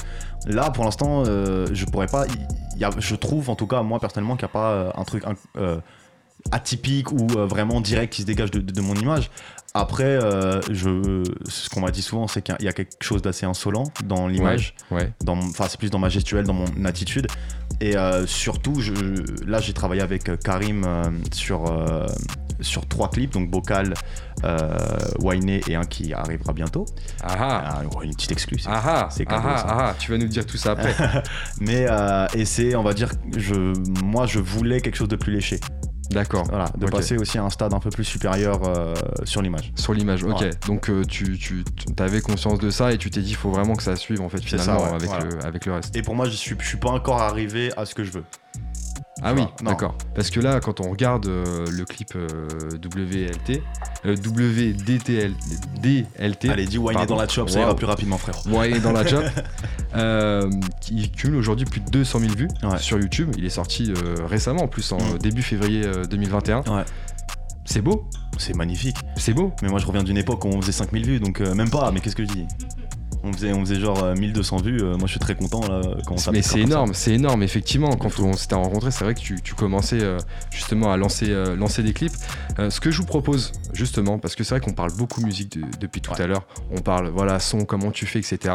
[0.47, 2.27] Là pour l'instant euh, je pourrais pas.
[2.77, 5.05] y a- je trouve en tout cas moi personnellement qu'il n'y a pas euh, un
[5.05, 5.25] truc
[5.57, 5.79] euh,
[6.51, 9.31] atypique ou euh, vraiment direct qui se dégage de- de mon image.
[9.77, 13.45] Après, euh, je, ce qu'on m'a dit souvent, c'est qu'il y a quelque chose d'assez
[13.45, 14.75] insolent dans l'image.
[14.93, 15.13] Ouais.
[15.27, 17.27] Enfin, c'est plus dans ma gestuelle, dans mon attitude.
[17.81, 18.93] Et euh, surtout, je,
[19.45, 21.03] là, j'ai travaillé avec euh, Karim euh,
[21.33, 21.65] sur,
[22.61, 23.95] sur trois clips, donc Bocal,
[25.19, 26.87] Wainé et un qui arrivera bientôt.
[27.23, 28.59] Ah ah Ah, une petite exclue.
[28.61, 29.25] c'est- ah c'est
[29.99, 30.95] tu vas nous dire tout ça après.
[31.61, 31.87] Mais
[32.35, 33.55] et c'est, on va dire, je,
[34.05, 35.59] moi, je voulais quelque chose de plus léché.
[36.11, 36.45] D'accord.
[36.49, 39.73] Voilà, de passer aussi à un stade un peu plus supérieur euh, sur l'image.
[39.77, 40.41] Sur l'image, ok.
[40.41, 40.51] Ouais.
[40.67, 41.65] Donc euh, tu, tu
[41.99, 44.29] avais conscience de ça et tu t'es dit il faut vraiment que ça suive en
[44.29, 45.25] fait finalement ça, ouais, avec, voilà.
[45.25, 45.97] le, avec le reste.
[45.97, 48.25] Et pour moi, je suis, je suis pas encore arrivé à ce que je veux.
[49.27, 49.97] Ah oui, d'accord.
[50.15, 52.47] Parce que là, quand on regarde euh, le clip euh,
[52.85, 53.63] WLT,
[54.05, 55.33] euh, WDTL,
[55.83, 57.15] DLT, Allez, dis Pardon.
[57.15, 57.65] dans la chop, ça Wow.
[57.67, 58.35] ira plus rapidement, frère.
[58.47, 59.25] Ouais, dans la chop,
[59.97, 60.51] euh,
[60.83, 62.79] qui cumule aujourd'hui plus de 200 000 vues Ouais.
[62.79, 63.33] sur YouTube.
[63.39, 65.19] Il est sorti euh, récemment, en plus en Mm.
[65.19, 66.59] début février euh, 2021.
[66.63, 66.85] Ouais.
[67.65, 68.05] C'est beau,
[68.37, 68.97] C'est magnifique.
[69.17, 69.53] c'est beau.
[69.63, 71.91] Mais moi, je reviens d'une époque où on faisait 5000 vues, donc euh, même pas,
[71.93, 72.47] mais qu'est-ce que je dis?
[73.25, 75.81] On faisait, on faisait genre euh, 1200 vues, euh, moi je suis très content là
[76.07, 77.91] quand on Mais c'est énorme, c'est énorme, effectivement.
[77.97, 80.19] Quand on s'était rencontrés, c'est vrai que tu, tu commençais euh,
[80.51, 82.13] justement à lancer, euh, lancer des clips.
[82.59, 85.59] Euh, ce que je vous propose, justement, parce que c'est vrai qu'on parle beaucoup musique
[85.59, 86.21] de- depuis tout Ouais.
[86.21, 88.55] à l'heure, on parle, voilà, son, comment tu fais, etc.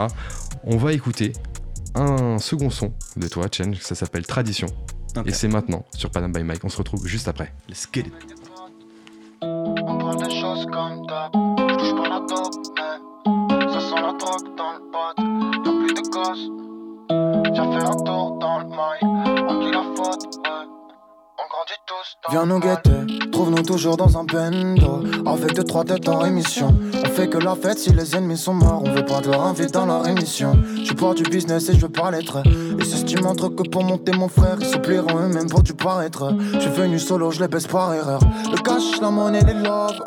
[0.64, 1.34] On va écouter
[1.96, 4.68] un second son de toi, Change, ça s'appelle Tradition.
[5.26, 6.64] Et c'est maintenant sur Panam by Mike.
[6.64, 7.52] On se retrouve juste après.
[7.68, 8.14] Let's get it.
[9.42, 11.32] Des choses comme d'hab.
[11.34, 12.20] Je touche pas la
[14.20, 15.14] dans le pot.
[15.66, 16.50] Y'a plus de gosses.
[17.54, 19.48] Viens faire un tour dans le mail.
[19.48, 20.79] À qui la faute.
[22.32, 25.04] Viens nous guetter, trouve-nous toujours dans un bendo.
[25.26, 26.74] Avec deux, trois têtes en émission.
[26.94, 28.82] On fait que la fête si les ennemis sont morts.
[28.86, 30.54] On veut pas te leur inviter dans leur émission.
[30.84, 32.38] Je pas du business et je veux pas l'être.
[32.48, 35.62] Et c'est ce qui montre que pour monter mon frère, ils se plieront eux-mêmes pour
[35.62, 36.34] du paraître.
[36.54, 38.20] Je suis venu solo, je les baisse par erreur.
[38.52, 40.00] Le cash, la monnaie, les love.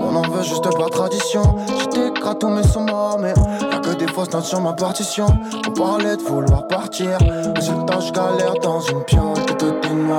[0.00, 1.42] On en veut juste pas tradition.
[1.80, 3.32] J'étais tous mais sont morts, mais
[3.72, 5.26] y'a que des fausses notes sur ma partition.
[5.66, 7.18] On parlait de vouloir partir.
[7.56, 9.34] Résultat, je galère dans une piole.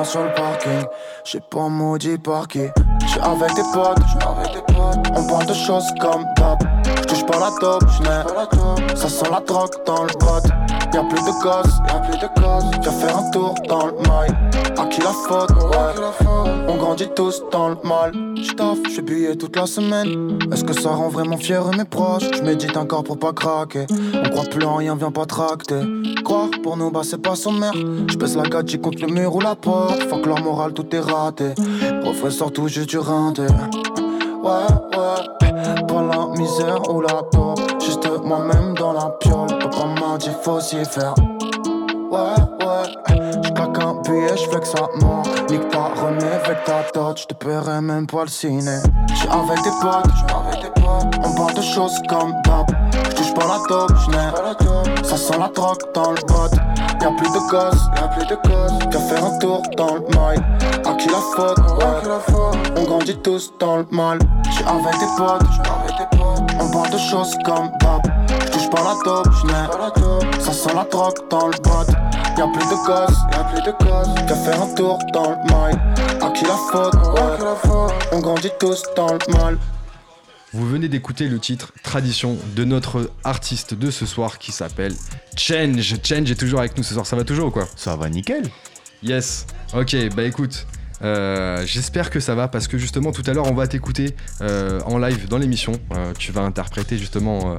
[0.03, 0.85] Sur le parking.
[1.25, 2.45] J'ai pas maudit par.
[2.51, 5.17] J'suis avec des potes, avec des potes.
[5.17, 6.59] On parle de choses comme d'hab.
[7.01, 8.95] J'touche pas la dope, j'n'ai.
[8.95, 10.68] Ça sent la drogue dans le bot.
[10.93, 12.79] Y'a plus de gosses, y'a plus de gosses.
[12.81, 14.35] Viens faire un tour dans le mail.
[14.77, 16.67] À qui la faute, ouais.
[16.67, 18.11] On grandit tous dans le mal.
[18.35, 20.39] J'taffe, j'fais billet toute la semaine.
[20.51, 22.29] Est-ce que ça rend vraiment fier mes proches?
[22.33, 23.85] J'médite encore pour pas craquer.
[24.13, 25.81] On croit plus en rien, viens pas tracter.
[26.23, 27.73] Croire pour nous, bah c'est pas sommaire.
[28.07, 30.01] J'pèse la gadget contre le mur ou la porte.
[30.03, 31.53] Faut que leur morale, tout est raté.
[32.01, 33.43] Professeur, tout juste du rinté.
[33.43, 35.85] Ouais, ouais.
[35.87, 37.59] Pas la misère ou la taupe.
[37.89, 39.47] Juste moi-même dans la piole.
[39.47, 41.15] Papa m'a dit faut s'y faire.
[42.11, 42.19] Ouais,
[42.61, 43.41] ouais.
[43.41, 45.23] J'claque un billet, j'fais que ça mord.
[45.49, 47.17] Nique pas, remets avec ta dot.
[47.17, 48.77] J'te paierai même pas le ciné.
[49.11, 51.25] J'suis avec des potes, j'suis avec des potes.
[51.25, 52.67] On parle de choses comme d'hab.
[53.09, 55.03] J'touche pas la top, j'n'ai.
[55.03, 56.55] Ça sent la drogue dans le bot.
[57.01, 58.87] Y'a plus de gosses, y'a plus de gosses.
[58.91, 60.45] Viens faire un tour dans le mail.
[60.85, 62.77] À qui la faute, ouais.
[62.77, 64.19] On grandit tous dans le mal.
[64.51, 65.61] J'suis avec des potes, j'suis
[66.91, 68.01] de choses comme d'hab.
[68.47, 70.41] J'touche pas la top, j'n'ai.
[70.41, 71.91] Ça sent la drogue dans le bot.
[72.37, 74.07] Y'a plus de gosses, y'a plus de gosses.
[74.25, 75.79] Viens faire un tour dans le mail.
[76.21, 77.99] À qui la faute, ouais.
[78.11, 79.57] On grandit tous dans le mal.
[80.51, 84.95] Vous venez d'écouter le titre Tradition de notre artiste de ce soir qui s'appelle
[85.37, 85.95] Change.
[86.03, 87.67] Change est toujours avec nous ce soir, ça va toujours ou quoi?
[87.75, 88.49] Ça va nickel.
[89.03, 89.45] Yes.
[89.73, 90.65] Ok, bah écoute.
[91.01, 94.79] Euh, J'espère que ça va parce que justement tout à l'heure on va t'écouter euh,
[94.85, 95.73] en live dans l'émission.
[95.95, 97.57] Euh, tu vas interpréter justement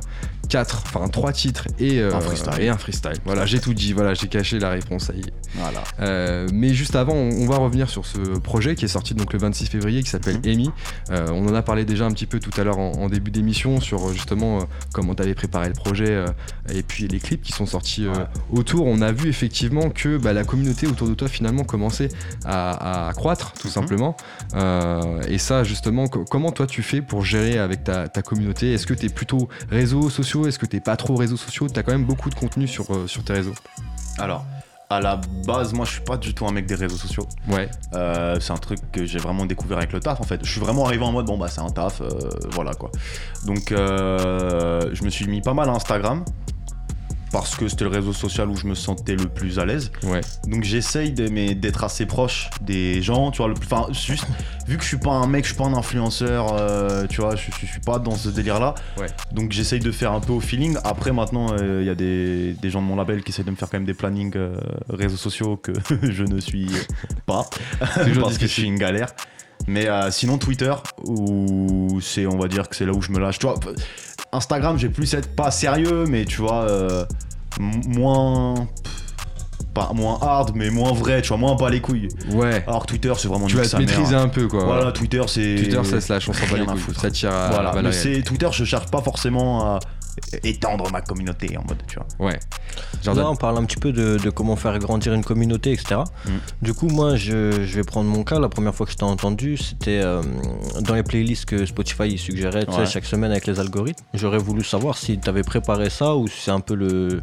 [0.51, 2.53] euh, quatre, enfin trois titres et euh, Un freestyle.
[2.61, 3.13] Et un freestyle.
[3.25, 3.93] Voilà, j'ai tout dit.
[3.93, 5.05] Voilà, j'ai caché la réponse.
[5.05, 5.33] Ça y est.
[5.55, 5.83] Voilà.
[6.01, 9.33] Euh, mais juste avant, on, on va revenir sur ce projet qui est sorti donc
[9.33, 10.51] le 26 février, qui s'appelle Mhm.
[10.53, 10.71] Amy.
[11.11, 13.31] Euh, on en a parlé déjà un petit peu tout à l'heure en, en début
[13.31, 14.61] d'émission sur justement
[14.93, 16.25] comment tu avais préparé le projet
[16.73, 18.07] et puis les clips qui sont sortis
[18.53, 18.87] autour.
[18.87, 22.09] On a vu effectivement que bah, la communauté autour de toi finalement commençait
[22.45, 23.73] à, à croître tout Mhm.
[23.75, 24.17] simplement.
[25.29, 28.73] Et ça justement, co- comment toi tu fais pour gérer avec ta, ta communauté?
[28.73, 31.69] Est-ce que tu es plutôt réseaux sociaux Est-ce que tu pas trop réseaux sociaux?
[31.69, 33.55] Tu as quand même beaucoup de contenu sur, euh, sur tes réseaux.
[34.19, 34.45] Alors,
[34.91, 37.27] à la base, moi je suis pas du tout un mec des réseaux sociaux.
[37.49, 37.71] Ouais.
[37.95, 40.41] Euh, c'est un truc que j'ai vraiment découvert avec le taf en fait.
[40.45, 42.09] Je suis vraiment arrivé en mode bon bah c'est un taf, euh,
[42.51, 42.91] voilà quoi.
[43.47, 46.25] Donc euh, je me suis mis pas mal à Instagram
[47.33, 49.93] parce que c'était le réseau social où je me sentais le plus à l'aise.
[50.05, 50.21] Ouais.
[50.47, 53.53] Donc j'essaye d'être assez proche des gens, tu vois.
[53.57, 54.27] Enfin, juste,
[54.67, 57.37] vu que je suis pas un mec, je suis pas un influenceur, euh, tu vois,
[57.37, 58.75] je, je- suis pas dans ce délire-là.
[58.99, 59.07] Ouais.
[59.33, 60.77] Donc j'essaye de faire un peu au feeling.
[60.85, 63.51] Après, maintenant, euh, il y a des, des gens de mon label qui essayent de
[63.51, 64.57] me faire quand même des plannings euh,
[64.89, 66.69] réseaux sociaux que je ne suis
[67.27, 67.45] pas.
[67.79, 69.09] Parce que je suis une galère.
[69.67, 73.19] Mais euh, sinon, Twitter, où c'est, on va dire que c'est là où je me
[73.19, 73.39] lâche.
[73.39, 73.57] Tu vois,
[74.33, 77.05] Instagram, j'ai plus être pas sérieux, mais tu vois, euh,
[77.59, 78.69] moins.
[79.75, 82.09] Pas moins hard, mais moins vrai, tu vois, moins pas les couilles.
[82.33, 82.65] Ouais.
[82.67, 84.65] Alors Twitter, c'est vraiment tu vas te maîtriser un peu quoi.
[84.65, 85.55] Voilà, Twitter, c'est.
[85.55, 86.95] Twitter ça se lâche, on s'en bat les couilles.
[86.97, 89.79] Ça tire à Voilà, mais Twitter, je cherche pas forcément à
[90.45, 92.29] étendre ma communauté en mode, tu vois.
[92.29, 92.39] Ouais.
[93.05, 96.01] Là, on parle un petit peu de, de comment faire grandir une communauté, etc.
[96.27, 96.31] Mm.
[96.63, 98.39] Du coup, moi, je, je vais prendre mon cas.
[98.39, 100.23] La première fois que je t'ai entendu, c'était euh,
[100.81, 102.87] dans les playlists que Spotify il suggérait tu sais, Ouais.
[102.87, 104.05] chaque semaine avec les algorithmes.
[104.15, 107.23] J'aurais voulu savoir si tu avais préparé ça ou si c'est un peu le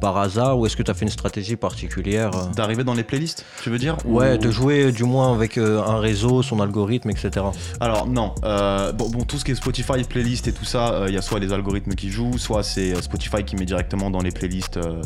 [0.00, 2.44] par hasard ou est-ce que tu as fait une stratégie particulière euh.
[2.56, 5.82] D'arriver dans les playlists, tu veux dire Ouais, Ou- de jouer du moins avec euh,
[5.82, 7.30] un réseau, son algorithme, etc.
[7.80, 11.04] Alors non, euh, bon, bon, tout ce qui est Spotify, playlist et tout ça, euh,
[11.08, 14.20] il y a soit les algorithmes qui jouent, soit c'est Spotify qui met directement dans
[14.20, 15.02] les playlists euh,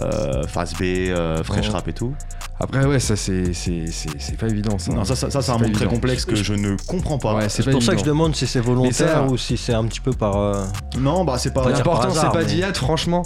[0.00, 1.72] euh, Fast B, euh, Fresh Ouais.
[1.72, 2.14] Rap et tout.
[2.58, 4.90] Après ouais ça c'est c'est c'est c'est pas évident ça.
[4.92, 7.34] Non, ça, ça, ça, c'est un monde très complexe que je ne comprends pas.
[7.34, 9.84] Ouais, C'est pour ça que je demande si c'est volontaire ça- ou si c'est un
[9.84, 10.36] petit peu par.
[10.38, 10.64] euh,
[10.98, 11.68] Non, bah c'est pas.
[11.68, 13.24] L'important c'est pas mais- d'y être franchement.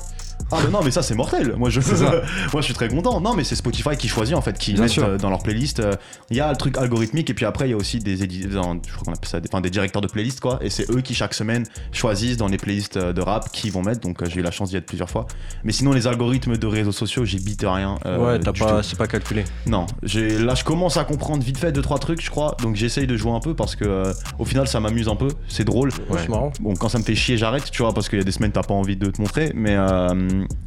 [0.53, 1.55] Ah mais non mais ça c'est mortel.
[1.57, 1.81] Moi je
[2.53, 3.21] moi je suis très content.
[3.21, 5.05] Non mais c'est Spotify qui choisit en fait, qui Bien met sûr.
[5.05, 5.81] euh, dans leur playlist.
[5.81, 5.95] euh,
[6.31, 8.75] Il y a le truc algorithmique et puis après il y a aussi des éditeurs,
[8.87, 10.59] je crois qu'on appelle ça, des, enfin, des directeurs de playlist quoi.
[10.63, 13.83] Et c'est eux qui chaque semaine choisissent dans les playlists euh, de rap qui vont
[13.83, 14.01] mettre.
[14.01, 15.27] Donc euh, j'ai eu la chance d'y être plusieurs fois.
[15.65, 17.97] Mais sinon les algorithmes de réseaux sociaux j'y bite rien.
[18.07, 18.83] euh, ouais, t'as du pas, tout.
[18.89, 19.45] c'est pas calculé.
[19.67, 22.57] Non, j'ai là je commence à comprendre vite fait deux trois trucs je crois.
[22.63, 25.29] Donc j'essaye de jouer un peu parce que euh, au final ça m'amuse un peu.
[25.49, 25.91] C'est drôle.
[26.09, 26.53] Ouais, c'est marrant.
[26.61, 28.53] Bon, quand ça me fait chier, j'arrête, tu vois, parce qu'il y a des semaines,
[28.53, 30.09] t'as pas envie de te montrer, mais, euh,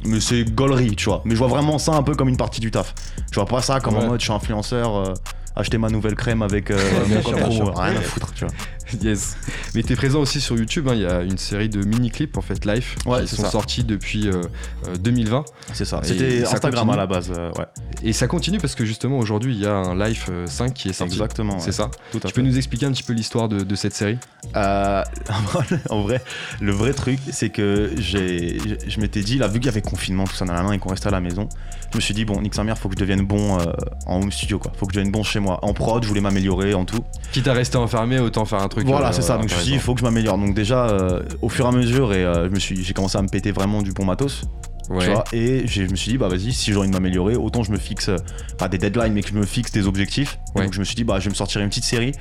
[0.04, 1.22] mais c'est gaulerie, tu vois.
[1.24, 2.94] Mais je vois vraiment ça un peu comme une partie du taf.
[3.30, 4.04] Je vois pas ça comme Ouais.
[4.04, 5.14] en mode, je suis influenceur, euh,
[5.56, 7.76] acheter ma nouvelle crème avec euh, mon sûr, sûr.
[7.78, 8.54] rien à foutre, tu vois.
[9.02, 9.36] Yes.
[9.74, 10.88] Mais t'es présent aussi sur YouTube.
[10.88, 13.42] hein, Il y a une série de mini clips en fait live Ouais, qui sont
[13.42, 13.50] ça.
[13.50, 14.42] sortis depuis euh,
[14.88, 16.00] euh, 2020 C'est ça.
[16.04, 17.64] C'était Instagram à la base, euh, ouais.
[18.02, 20.88] et ça continue parce que justement aujourd'hui il y a un live euh, 5 qui
[20.88, 21.14] est sorti.
[21.14, 21.58] Exactement.
[21.58, 21.72] C'est ouais.
[21.72, 21.90] ça.
[22.12, 22.42] Tout Tu peux fait.
[22.42, 24.18] nous expliquer un petit peu l'histoire de, de cette série?
[24.54, 25.02] Euh,
[25.90, 26.22] en vrai,
[26.60, 30.24] le vrai truc, c'est que j'ai, je- m'étais dit, là, vu qu'il y avait confinement,
[30.24, 31.48] tout ça, nan, nan, nan, et qu'on restait à la maison,
[31.90, 33.64] je me suis dit, bon, nique sa mère, faut que je devienne bon euh,
[34.06, 34.72] en home studio, quoi.
[34.76, 35.58] Faut que je devienne bon chez moi.
[35.62, 37.02] En prod, je voulais m'améliorer, en tout.
[37.32, 38.86] Quitte à rester enfermé, autant faire un truc.
[38.86, 39.36] Voilà, euh, c'est ça.
[39.38, 40.36] Donc je me suis dit, il faut que je m'améliore.
[40.38, 43.16] Donc déjà, euh, au fur et à mesure, et euh, je me suis, j'ai commencé
[43.18, 44.42] à me péter vraiment du bon matos,
[44.90, 45.04] Ouais.
[45.06, 45.24] tu vois.
[45.32, 47.78] Et je me suis dit, bah vas-y, si j'ai envie de m'améliorer, autant je me
[47.78, 48.10] fixe
[48.58, 50.38] pas des deadlines, mais que je me fixe des objectifs.
[50.54, 50.64] Ouais.
[50.64, 52.12] Donc je me suis dit, bah je vais me sortir une petite série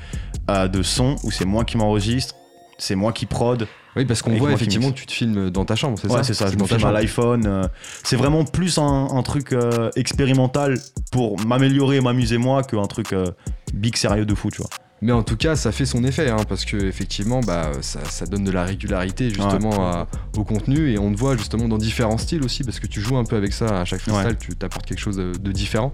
[0.49, 2.35] euh, de sons où c'est moi qui m'enregistre,
[2.77, 3.67] c'est moi qui prod.
[3.95, 6.23] Oui, parce qu'on voit effectivement que tu te filmes dans ta chambre, c'est ça Ouais,
[6.23, 6.47] c'est ça.
[6.49, 7.45] Je me filme à l'iPhone.
[7.45, 7.67] euh,
[8.03, 10.79] c'est vraiment plus un, un truc euh, expérimental
[11.11, 13.13] pour m'améliorer et m'amuser moi qu'un truc
[13.73, 14.69] big sérieux de fou, tu vois.
[15.05, 18.25] Mais en tout cas, ça fait son effet, hein, parce que effectivement, bah, ça, ça
[18.25, 22.17] donne de la régularité justement à- au contenu, et on te voit justement dans différents
[22.17, 24.35] styles aussi, parce que tu joues un peu avec ça à chaque freestyle, Ouais.
[24.39, 25.93] tu t'apportes quelque chose de, de différent.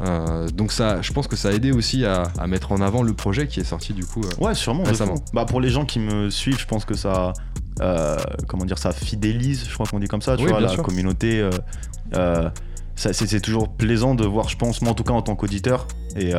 [0.00, 3.02] Euh, donc ça, je pense que ça a aidé aussi à, à mettre en avant
[3.04, 4.22] le projet qui est sorti du coup.
[4.24, 4.82] euh, Ouais, sûrement.
[4.82, 5.14] Récemment.
[5.32, 7.32] Bah, pour les gens qui me suivent, je pense que ça.
[7.80, 8.16] euh,
[8.48, 10.82] comment dire Ça fidélise, je crois qu'on dit comme ça, tu Oui, vois, la sûr.
[10.82, 11.48] communauté.
[12.96, 15.86] c'est toujours plaisant de voir, je pense, moi en tout cas en tant qu'auditeur.
[16.16, 16.32] Et.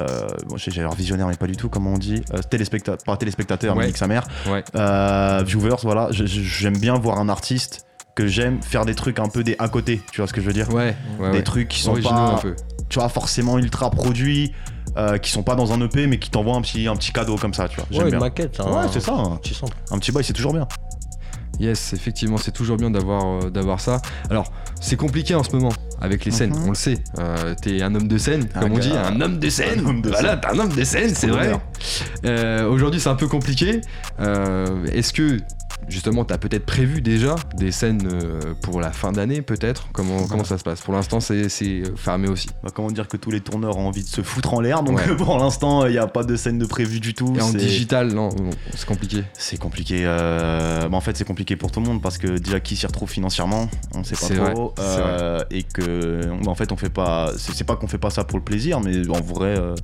[0.00, 3.16] Euh, bon, j'ai l'air visionnaire, mais pas du tout, comment on dit euh, téléspecta- Pas
[3.16, 3.86] téléspectateur, Ouais.
[3.88, 4.24] mais sa mère.
[4.48, 4.64] Ouais.
[4.74, 6.08] Euh, viewers, voilà.
[6.10, 10.00] J'aime bien voir un artiste que j'aime faire des trucs un peu des à côté,
[10.12, 10.68] tu vois ce que je veux dire?
[10.72, 11.42] Ouais, ouais, Des ouais.
[11.42, 12.56] trucs qui sont Originaux pas un peu.
[12.88, 14.52] tu vois, forcément ultra produits,
[14.98, 17.36] euh, qui sont pas dans un EP, mais qui t'envoient un petit, un petit cadeau
[17.36, 17.86] comme ça, tu vois.
[17.98, 18.18] Ouais, une bien.
[18.18, 18.58] maquette.
[18.58, 19.12] Ouais, un- c'est ça.
[19.12, 19.76] Un petit sample.
[19.90, 20.66] Un petit bail, c'est toujours bien.
[21.60, 24.00] Yes, effectivement, c'est toujours bien d'avoir euh, d'avoir ça.
[24.30, 24.50] Alors,
[24.80, 25.70] c'est compliqué en ce moment
[26.02, 26.64] avec les scènes, Mhm.
[26.66, 26.98] on le sait.
[27.18, 29.80] Euh, t'es un homme de scène, Un comme on dit, un homme de scène.
[29.80, 31.52] un homme de voilà, t'es un homme de scène, c'est vrai.
[32.24, 33.80] Euh, Aujourd'hui, c'est un peu compliqué.
[34.20, 35.38] Euh, Est-ce que
[35.92, 39.88] justement, t'as peut-être prévu déjà des scènes euh, pour la fin d'année, peut-être?
[39.92, 40.80] Comment, comment ça se passe?
[40.80, 41.48] Pour l'instant, c'est
[41.96, 42.48] fermé aussi.
[42.64, 44.96] Bah, comment dire que tous les tourneurs ont envie de se foutre en l'air, donc
[44.98, 45.16] Ouais.
[45.16, 47.34] pour l'instant, il n'y a pas de scène de prévu du tout.
[47.36, 48.30] Et en digital, non,
[48.74, 49.22] c'est compliqué.
[49.34, 50.02] C'est compliqué.
[50.04, 52.86] euh, bah, en fait, c'est compliqué pour tout le monde parce que déjà qui s'y
[52.86, 54.74] retrouve financièrement, on sait pas trop.
[54.76, 57.30] vrai, euh, et que, bah, en fait, on fait pas.
[57.36, 59.74] C'est pas qu'on fait pas ça pour le plaisir, mais en vrai, euh,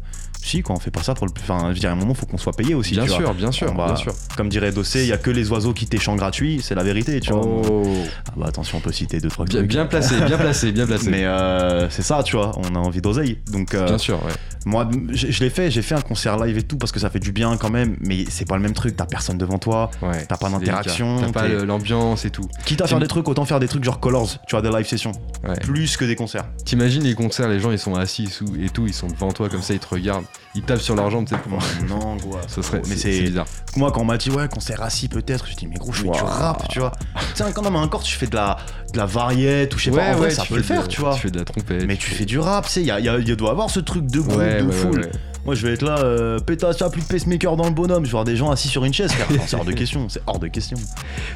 [0.43, 1.33] si, quoi, on fait pas ça pour le.
[1.41, 2.93] Enfin, je à un moment, faut qu'on soit payé aussi.
[2.95, 3.19] bien tu vois.
[3.19, 4.13] sûr, bien sûr, On va- bien sûr.
[4.37, 7.21] Comme dirait Dossé, il y a que les oiseaux qui t'échangent gratuit, c'est la vérité,
[7.21, 7.43] tu vois.
[7.45, 7.83] Oh,
[8.29, 9.69] Ah bah attention, on peut citer deux trois bien, trucs.
[9.69, 11.11] bien placé, bien placé, bien placé.
[11.11, 13.39] Mais euh, c'est ça, tu vois, on a envie d'oseille.
[13.51, 14.33] Donc euh, Bien sûr, ouais.
[14.67, 17.11] moi, je, je l'ai fait, j'ai fait un concert live et tout parce que ça
[17.11, 19.91] fait du bien quand même, mais c'est pas le même truc, t'as personne devant toi,
[20.03, 20.25] ouais.
[20.29, 21.17] t'as pas d'interaction.
[21.21, 22.49] T'as pas l'ambiance et tout.
[22.65, 24.87] quitte à faire des trucs, autant faire des trucs genre Colors, tu vois, des live
[24.87, 25.13] sessions,
[25.47, 25.55] Ouais.
[25.61, 26.45] plus que des concerts.
[26.65, 29.49] T'imagines les concerts, les gens ils sont assis sous- et tout, ils sont devant toi
[29.49, 30.25] comme ça, ils te regardent,
[30.59, 31.41] ils tapent sur leurs jambes, tu sais.
[31.41, 32.41] pour- non, quoi.
[32.47, 33.47] Ça serait, mais c'est c'est c'est bizarre.
[33.77, 36.11] moi quand on m'a dit ouais concert assis peut-être, je dis mais gros je fais
[36.11, 36.93] du rap, tu vois.
[37.35, 38.57] tu sais quand même encore tu fais de la
[38.93, 41.01] de la variette ou je sais pas, en vrai ça tu peut le faire, tu
[41.01, 41.15] vois.
[41.15, 41.85] Tu fais de la trompette.
[41.87, 43.71] Mais tu fais du rap, tu sais, il y, a- y a- y doit avoir
[43.71, 45.11] ce truc de groupe, de foule.
[45.45, 48.05] Moi, je vais être là, euh, pétasse, plus de pacemaker dans le bonhomme.
[48.05, 49.27] Je vais voir des gens assis sur une chaise, frère.
[49.47, 50.77] C'est hors de question, c'est hors de question.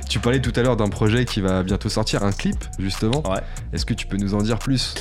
[0.09, 3.23] Tu parlais tout à l'heure d'un projet qui va bientôt sortir, un clip justement.
[3.31, 3.39] Ouais.
[3.73, 4.95] Est-ce que tu peux nous en dire plus?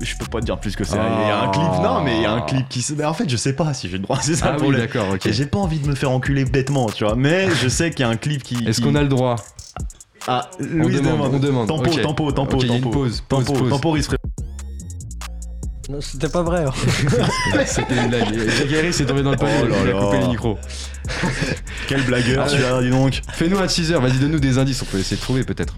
[0.00, 0.96] Je peux pas te dire plus que c'est.
[0.96, 1.26] Il Ah.
[1.26, 2.92] y a un clip, non, mais il y a un clip qui se.
[2.94, 4.76] Mais en fait, je sais pas si j'ai le droit, c'est ça Ah le oui,
[4.76, 5.24] d'accord, ok.
[5.26, 7.14] Et j'ai pas envie de me faire enculer bêtement, tu vois.
[7.16, 8.56] Mais je sais qu'il y a un clip qui.
[8.66, 9.36] Est-ce qui- qu'on a le droit
[10.28, 11.68] Ah, On Louis demande, on demande.
[11.68, 12.02] Tempo, ok.
[12.02, 12.98] tempo, tempo, Ok, il y a une tempo.
[12.98, 13.70] pause, pause, Tempo, pause.
[13.70, 14.18] temporise, frère.
[15.88, 16.64] Non, c'était pas vrai.
[16.64, 16.72] hein.
[17.64, 18.90] C'était une blague.
[18.92, 20.00] S'est tombé dans le panier, Oh là il a là.
[20.00, 20.58] coupé les micros.
[21.86, 23.22] Quel blagueur, celui-là, dis donc.
[23.32, 25.76] Fais-nous un teaser, vas-y, donne-nous des indices, on peut essayer de trouver peut-être.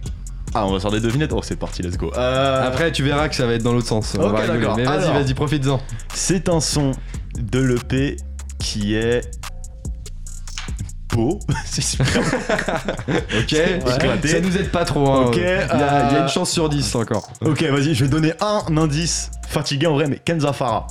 [0.54, 1.32] Ah, on va faire des devinettes.
[1.32, 2.10] Oh, c'est parti, let's go.
[2.16, 4.16] Euh, Après, tu verras que ça va être dans l'autre sens.
[4.18, 4.68] On va rigoler.
[4.76, 5.80] Mais vas-y, vas-y, profite-en.
[6.14, 6.92] C'est un son
[7.38, 8.16] de l'EP
[8.58, 9.22] qui est.
[11.14, 11.38] Beau.
[11.64, 12.06] c'est super.
[13.08, 14.28] Ok, éclaté.
[14.28, 15.08] ça nous aide pas trop.
[15.10, 15.30] hein.
[15.34, 17.28] Il, y a, il y a euh, une chance sur 10 encore.
[17.40, 19.30] ok, vas-y, je vais donner un indice.
[19.48, 20.86] Fatigué en vrai, mais Kenza Farah.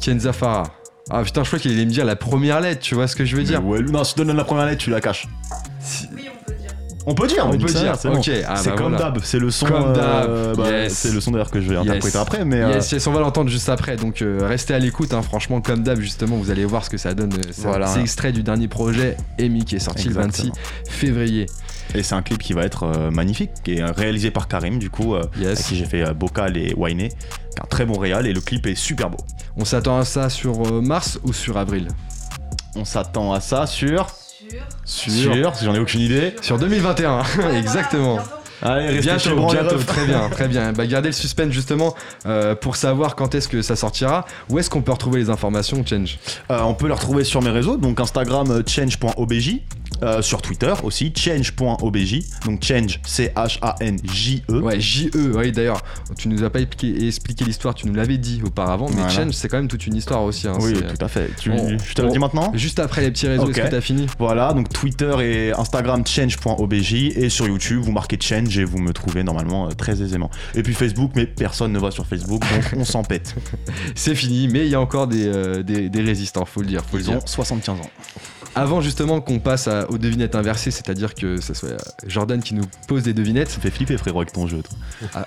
[0.00, 0.64] Kenza Farah.
[1.10, 3.24] Ah putain, je crois qu'il allait me dire la première lettre, tu vois ce que
[3.24, 3.64] je veux dire?
[3.64, 5.28] Ouais, non, si tu donnes la première lettre, tu la caches.
[7.06, 7.44] On peut dire.
[7.46, 8.20] On peut dire, On dit peut ça, dire, c'est bon.
[8.48, 8.98] ah bah comme voilà.
[8.98, 9.66] d'hab, c'est le son.
[9.66, 10.92] Comme euh, d'hab, bah, yes.
[10.92, 11.82] C'est le son d'ailleurs que je vais Yes.
[11.86, 12.60] interpréter après, mais.
[12.62, 15.82] euh, Yes, on va l'entendre juste après, donc euh, restez à l'écoute, hein, franchement, comme
[15.82, 17.32] d'hab, justement, vous allez voir ce que ça donne.
[17.34, 17.86] euh, C'est Voilà.
[17.86, 20.52] c'est extrait du dernier projet, Amy, qui est sorti Exactement.
[20.54, 21.46] le 26 février.
[21.94, 25.14] Et c'est un clip qui va être magnifique, qui est réalisé par Karim, du coup,
[25.14, 27.10] avec qui j'ai fait Bocal et Wainé.
[27.62, 29.18] Un très bon réal, et le clip est super beau.
[29.56, 31.88] On s'attend à ça sur mars ou sur avril?
[32.74, 34.08] On s'attend à ça sur.
[34.84, 36.34] Si j'en ai aucune idée.
[36.42, 37.24] Sur 2021, Ouais,
[37.58, 38.18] exactement.
[38.62, 40.72] Allez, restez chez Bientôt, les bientôt, très bien, très bien.
[40.72, 44.24] Bah, gardez le suspense justement euh, pour savoir quand est-ce que ça sortira.
[44.48, 46.18] Où est-ce qu'on peut retrouver les informations, Change?
[46.50, 49.56] Euh, on peut le retrouver sur mes réseaux, donc Instagram euh, change.obj,
[50.02, 54.60] euh, sur Twitter aussi change.obj, donc change C-H-A-N-J-E.
[54.60, 55.82] Ouais, J-E, oui d'ailleurs,
[56.18, 59.08] tu nous as pas expliqué, expliqué l'histoire, tu nous l'avais dit auparavant, mais Voilà.
[59.10, 60.46] Change c'est quand même toute une histoire aussi.
[60.48, 61.30] hein, Oui, tout à fait.
[61.38, 63.80] Tu, On- je te le dis maintenant Juste après les petits réseaux, est-ce que t'as
[63.80, 64.06] fini?
[64.18, 68.92] Voilà, donc Twitter et Instagram change.obj et sur YouTube vous marquez change et vous me
[68.92, 70.30] trouvez normalement euh, très aisément.
[70.54, 73.34] Et puis Facebook, mais personne ne va sur Facebook donc on s'en pète.
[73.94, 76.82] C'est fini, mais il y a encore des, euh, des, des résistants, faut le dire,
[76.84, 77.16] faut le Ils dire.
[77.18, 77.90] ont 75 ans.
[78.58, 82.54] Avant justement qu'on passe à- aux devinettes inversées, c'est-à-dire que ce soit euh, Jordan qui
[82.54, 84.62] nous pose des devinettes, Ça me fait flipper, frérot, avec ton jeu.
[84.62, 85.26] toi.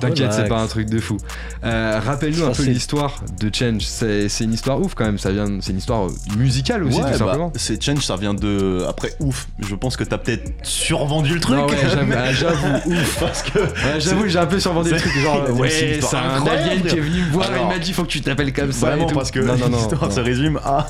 [0.00, 1.16] t'inquiète, c'est pas un truc de fou.
[1.64, 3.80] Euh, Rappelle-nous un peu l'histoire de Change.
[3.80, 5.16] C'est une histoire ouf quand même.
[5.18, 7.52] Ça vient, c'est une histoire euh, musicale aussi, Ouais, tout bah, simplement.
[7.56, 8.84] c'est Change, ça vient de.
[8.88, 11.56] Après, ouf, je pense que t'as peut-être survendu le truc.
[11.56, 13.20] Non, ouais, j'avoue, ah, j'avoue, ouf.
[13.20, 13.58] Parce que.
[13.58, 17.00] Ouais, j'avoue j'ai un peu survendu le truc, genre, ouais, c'est un alien qui est
[17.00, 18.88] venu me voir et il m'a dit faut que tu t'appelles comme ça.
[18.90, 20.86] Vraiment, parce que non, non, non, l'histoire se résume à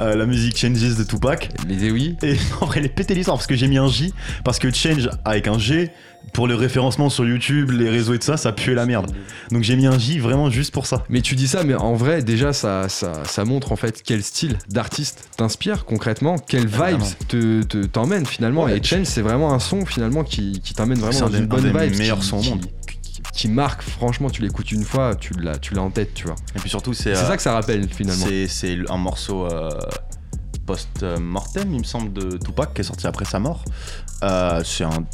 [0.00, 1.50] euh, la musique Changes de Tupac.
[1.66, 2.16] Mais oui.
[2.22, 4.12] Et en vrai, est pété l'histoire parce que j'ai mis un J.
[4.44, 5.90] Parce que Change avec un G,
[6.32, 9.10] pour le référencement sur YouTube, les réseaux et tout ça, ça puait la merde.
[9.50, 11.04] Donc j'ai mis un J vraiment juste pour ça.
[11.08, 14.22] Mais tu dis ça, mais en vrai, déjà, ça, ça, ça montre en fait quel
[14.22, 18.64] style d'artiste t'inspire concrètement, quelles vibes te, te- t'emmènent finalement.
[18.64, 21.40] Ouais, et Change, c'est vraiment un son finalement qui, qui t'emmène vraiment un dans une
[21.42, 21.98] des- bonne un vibe.
[21.98, 22.66] meilleurs qui- sons au monde.
[22.86, 26.24] Qui, qui marque, franchement, tu l'écoutes une fois, tu l'as, tu l'as en tête, tu
[26.26, 26.36] vois.
[26.54, 27.14] Et puis surtout, c'est.
[27.14, 28.24] C'est euh, ça que ça rappelle finalement.
[28.26, 29.70] C'est c'est un morceau euh,
[30.66, 33.64] post-mortem, il me semble, de Tupac qui est sorti après sa mort.
[34.22, 35.04] Euh, c'est un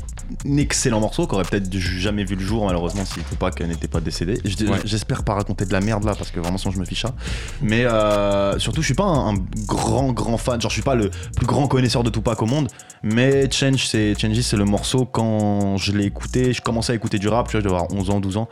[0.57, 4.41] excellent morceau qui aurait peut-être jamais vu le jour, malheureusement, si Tupac n'était pas décédé.
[4.67, 4.79] Ouais.
[4.85, 7.15] J'espère pas raconter de la merde là, parce que vraiment, sinon je me fiche ça.
[7.61, 10.61] Mais euh, surtout, je suis pas un, un grand, grand fan.
[10.61, 12.69] Genre, je suis pas le plus grand connaisseur de Tupac au monde.
[13.03, 16.53] Mais Change, c'est Change, c'est le morceau quand je l'ai écouté.
[16.53, 18.49] Je commençais à écouter du rap, tu vois, je devais avoir 11 ans, 12 ans.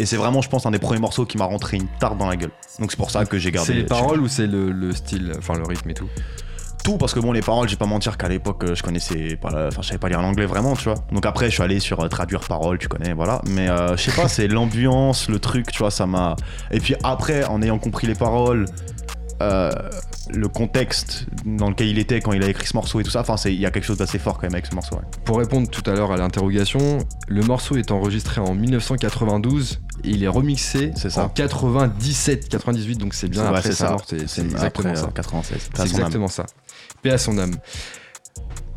[0.00, 2.26] Et c'est vraiment, je pense, un des premiers morceaux qui m'a rentré une tarte dans
[2.28, 2.50] la gueule.
[2.78, 3.66] Donc c'est pour ça que j'ai gardé.
[3.66, 6.08] C'est les paroles ou c'est le, le style, enfin le rythme et tout
[6.82, 9.50] tout parce que bon les paroles j'ai pas mentir qu'à l'époque euh, je connaissais pas
[9.50, 11.78] la- enfin je savais pas lire l'anglais vraiment tu vois donc après je suis allé
[11.78, 15.38] sur euh, traduire paroles tu connais voilà mais euh, je sais pas c'est l'ambiance le
[15.38, 16.36] truc tu vois ça m'a
[16.70, 18.64] et puis après en ayant compris les paroles
[19.42, 19.70] euh,
[20.30, 23.20] le contexte dans lequel il était quand il a écrit ce morceau et tout ça
[23.20, 25.02] enfin il y a quelque chose d'assez fort quand même avec ce morceau ouais.
[25.24, 26.98] Pour répondre tout à l'heure à l'interrogation,
[27.28, 31.24] le morceau est enregistré en 1992 et il est remixé ça.
[31.24, 33.90] en 97, 98, donc c'est bien Ouais, après c'est sa ça.
[33.92, 35.10] mort, c'est c'est exactement après, ça.
[35.14, 36.00] 96 C'est Paix à son âme.
[36.00, 36.46] exactement ça.
[37.02, 37.56] Paix à son âme.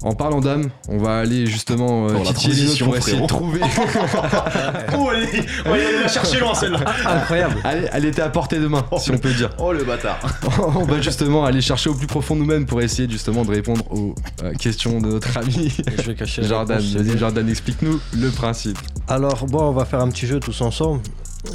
[0.03, 3.21] En parlant d'âme, on va aller justement euh, Oh, titiller les transition, autres pour essayer
[3.21, 3.61] de trouver.
[4.97, 7.55] oh elle est- oh, elle la chercher loin celle-là Incroyable.
[7.63, 9.49] elle, elle était à portée de main, si on peut dire.
[9.59, 10.19] oh le bâtard
[10.75, 14.13] on va justement aller chercher au plus profond nous-mêmes pour essayer justement de répondre aux
[14.43, 16.79] euh, questions de notre ami Je vais cacher la Jordan.
[16.79, 17.17] Vas-y.
[17.17, 18.77] Jordan, explique-nous le principe.
[19.07, 21.01] Alors bon, on va faire un petit jeu tous ensemble.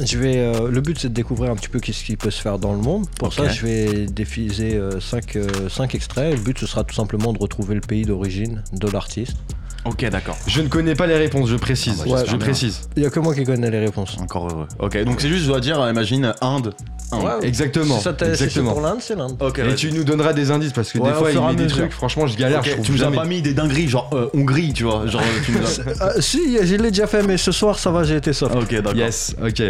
[0.04, 2.40] Je vais, euh, le but c'est de découvrir un petit peu qu'est-ce qui peut se
[2.40, 3.06] faire dans le monde.
[3.18, 6.34] Pour ça, je vais diffuser 5 extraits.
[6.34, 9.36] Le but ce sera tout simplement de retrouver le pays d'origine de l'artiste.
[9.84, 12.02] Ok d'accord Je ne connais pas les réponses, je précise.
[12.04, 12.38] Ah bah, je bien.
[12.38, 12.88] précise.
[12.96, 14.16] Il y a que moi qui connais les réponses.
[14.20, 16.74] encore heureux ok donc c'est juste je dois dire euh, imagine Inde
[17.10, 17.42] Inde.
[17.42, 17.96] Exactement.
[17.96, 18.14] Si ça
[18.48, 19.36] si pour l'Inde, c'est l'Inde.
[19.40, 21.66] ok Et tu nous donneras des indices parce que Ouais, des fois il met des
[21.66, 23.16] trucs, franchement je galère, je tu nous as jamais.
[23.16, 25.06] pas mis des dingueries, genre euh, Hongrie, tu vois.
[25.06, 25.78] Genre, tu nous as...
[26.02, 28.54] Euh, si, je l'ai déjà fait, mais ce soir ça va, j'ai été soft.
[28.54, 28.94] ok, d'accord.
[28.94, 29.62] Yes, ok.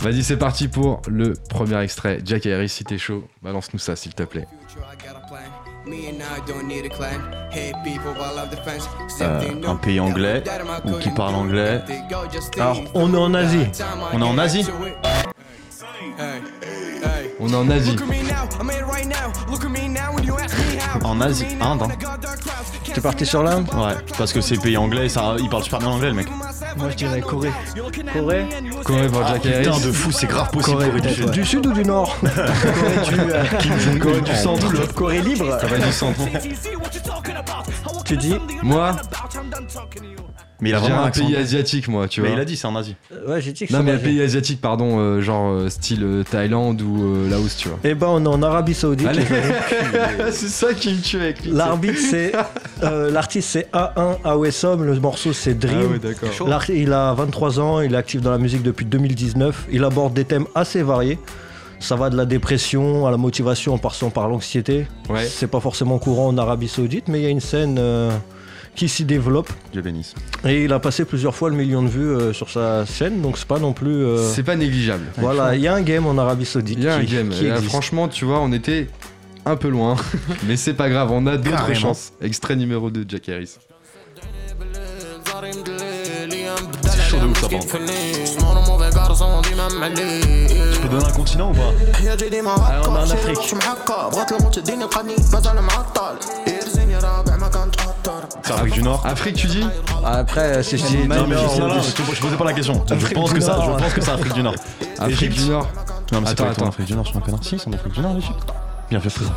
[0.00, 2.20] Vas-y, c'est parti pour le premier extrait.
[2.24, 4.46] Jack Harris, si t'es chaud, balance-nous ça s'il te plaît.
[9.20, 10.42] Euh, un pays anglais
[10.84, 11.82] ou qui parle anglais.
[12.56, 13.66] Alors, on est en Asie.
[14.12, 14.66] On est en Asie
[17.40, 17.96] On est en Asie.
[21.02, 21.82] En Asie, Inde.
[21.82, 21.88] hein.
[22.94, 23.66] T'es parti sur l'Inde?
[23.74, 26.28] Ouais, parce que c'est pays anglais, ça, il parle super bien anglais, le mec.
[26.76, 27.52] Moi je dirais Corée.
[28.12, 28.46] Corée
[28.84, 29.82] Corée pour Jack Putain Harris.
[29.84, 30.76] de fou, c'est grave possible.
[30.84, 31.24] Corée du Sud.
[31.26, 31.30] ouais.
[31.32, 32.16] Du sud ou du nord?
[34.00, 34.92] Corée du centre.
[34.94, 36.20] Corée libre Ça va du centre.
[38.04, 38.92] Tu dis Moi,
[40.64, 41.26] Mais il a vraiment un accent.
[41.26, 42.36] pays asiatique, moi, tu Mais vois.
[42.38, 42.96] il a dit, c'est en Asie.
[43.28, 46.22] Ouais, j'ai dit que Non, mais un pays asiatique, pardon, euh, genre euh, style euh,
[46.24, 47.78] Thaïlande ou euh, Laos, tu vois.
[47.84, 49.06] Eh ben, on est en Arabie Saoudite.
[49.06, 49.22] Allez.
[49.22, 50.32] les amis.
[50.32, 51.50] c'est ça qui me tue avec lui.
[51.52, 52.32] L'arbitre, c'est.
[52.82, 54.82] euh, L'artiste, c'est A1 Awesom.
[54.82, 55.92] Le morceau, c'est Ah Dream.
[55.92, 56.48] ouais, d'accord.
[56.48, 59.66] L'art- il a 23 ans, il est actif dans la musique depuis 2019.
[59.70, 61.18] Il aborde des thèmes assez variés.
[61.80, 64.86] Ça va de la dépression à la motivation en passant par l'anxiété.
[65.10, 65.26] Ouais.
[65.26, 68.10] C'est pas forcément courant en Arabie Saoudite, mais il y a une scène euh,
[68.74, 69.50] qui s'y développe.
[69.72, 70.14] Dieu bénisse.
[70.44, 73.38] Et il a passé plusieurs fois le million de vues euh, sur sa chaîne, donc
[73.38, 74.04] c'est pas non plus.
[74.04, 75.04] euh, C'est pas négligeable.
[75.18, 76.78] Voilà, il y a un game en Arabie Saoudite.
[76.78, 77.28] Il y a un qui- game.
[77.30, 77.70] qui Et là, existe.
[77.70, 78.88] franchement, tu vois, on était
[79.46, 79.96] un peu loin.
[80.46, 82.12] mais c'est pas grave, on a d'autres chances.
[82.20, 83.56] Extrait numéro 2 de Jack Harris.
[86.82, 87.48] C'est chaud de ouf, ça.
[87.48, 87.56] Tu
[90.80, 91.72] peux donner un continent ou pas
[92.70, 93.36] Alors, on est en Afrique.
[98.44, 99.06] C'est Afrique du Nord.
[99.06, 99.64] Afrique, tu dis
[100.04, 100.98] Après, c'est si.
[101.08, 101.80] Non, mais je, Nord, non, non, euh,
[102.12, 102.84] je, posais pas la question.
[102.88, 104.54] Je pense que ça, je pense que c'est Afrique du Nord.
[104.98, 105.38] Afrique Égypte.
[105.38, 105.68] du Nord.
[106.12, 106.68] Non, mais c'est Attends, pas attends.
[106.68, 107.40] Afrique du Nord, je suis un connard.
[107.42, 108.44] Si, c'est en Afrique du Nord, l'Égypte.
[108.90, 109.32] Bien fait, frère.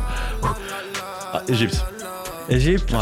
[1.32, 1.82] Ah, Égypte.
[2.50, 2.92] Égypte.
[2.92, 2.98] Ouais.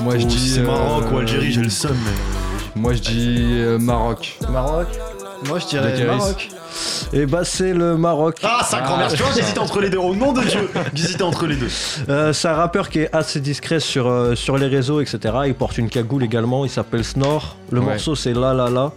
[0.00, 0.50] Moi, je Ou dis.
[0.50, 2.80] c'est euh, Maroc ou Algérie, j'ai le seum, mais.
[2.80, 4.38] Moi, je dis euh, Maroc.
[4.50, 4.88] Maroc?
[5.46, 6.06] Moi je dirais Harris.
[6.18, 6.48] Maroc.
[7.12, 8.38] Et bah c'est le Maroc.
[8.42, 9.16] Ah, ça grand merci.
[9.16, 9.98] Tu vois, j'hésitais entre les deux.
[9.98, 11.68] Au nom de Dieu, j'hésitais entre les deux.
[12.08, 15.18] Euh, c'est un rappeur qui est assez discret sur, euh, sur les réseaux, etc.
[15.46, 17.56] Il porte une cagoule également, il s'appelle Snore.
[17.70, 17.86] Le Ouais.
[17.86, 18.92] morceau c'est La La La.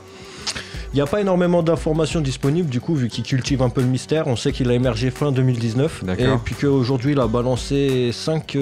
[0.93, 3.87] Il n'y a pas énormément d'informations disponibles, du coup, vu qu'il cultive un peu le
[3.87, 4.27] mystère.
[4.27, 6.03] On sait qu'il a émergé fin 2019.
[6.05, 6.25] D'accord.
[6.25, 8.57] Et puis qu'aujourd'hui, il a balancé 5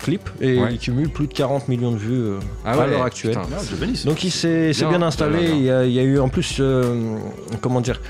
[0.00, 0.68] clips et Ouais.
[0.72, 3.36] il cumule plus de 40 millions de vues euh, Ah à ouais, l'heure actuelle.
[3.38, 3.56] putain.
[3.70, 4.04] Je bénisse.
[4.04, 5.38] Donc il s'est s'est Bien, bien installé.
[5.38, 5.56] bien, bien.
[5.56, 7.16] Il, y a, il y a eu en plus, euh,
[7.60, 8.00] comment dire,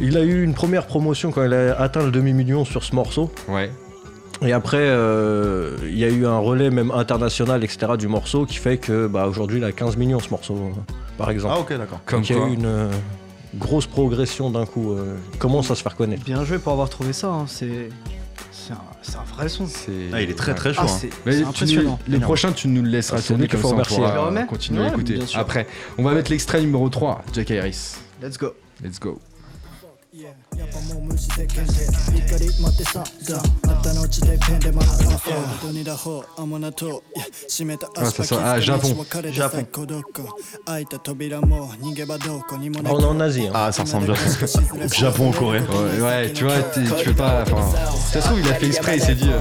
[0.00, 3.30] il a eu une première promotion quand il a atteint le demi-million sur ce morceau.
[3.48, 3.70] Ouais.
[4.42, 7.92] Et après, euh, il y a eu un relais même international, etc.
[7.98, 11.30] du morceau qui fait que bah, aujourd'hui il a 15 millions ce morceau, euh, par
[11.30, 11.54] exemple.
[11.56, 12.00] Ah, ok, d'accord.
[12.06, 12.50] Comme Donc il y a quoi.
[12.50, 12.90] eu une euh,
[13.56, 14.92] grosse progression d'un coup.
[14.92, 16.24] euh, il commence à se faire connaître.
[16.24, 17.28] Bien joué pour avoir trouvé ça.
[17.28, 17.90] hein, C'est
[19.02, 19.66] c'est un, vrai son.
[19.66, 19.90] C'est.
[20.12, 20.82] Ah, il est très très chaud.
[20.84, 20.96] Ah, hein.
[21.00, 21.98] c'est Mais impressionnant.
[22.06, 24.84] nous- les prochains, tu nous le laisseras Ah, tourner comme faut ça, on pourra continuer
[24.84, 25.18] à écouter.
[25.34, 25.66] Après,
[25.98, 27.96] on va mettre l'extrait numéro 3, Jack Harris.
[28.22, 28.52] Let's go.
[28.82, 29.18] Let's go.
[30.59, 37.03] やっぱもう無視でけんで怒り待ってささあったのうちでペンで学ぶどにだほう甘なと
[37.49, 38.95] 閉めた Ah, ça sent- ah, Japon.
[39.33, 39.65] Japon.
[39.71, 40.03] 孤独
[40.65, 43.47] 開いた扉も逃げ場どこにも Ah, on est en Asie.
[43.47, 43.51] hein.
[43.53, 44.87] Ah, ça ressemble Japon.
[44.87, 45.59] Japon en Corée.
[45.59, 47.43] Ouais, ouais, tu vois, t'es- tu peux pas.
[47.43, 47.57] Enfin,
[48.11, 49.29] ça se trouve, il a fait exprès, il s'est dit.
[49.29, 49.39] euh,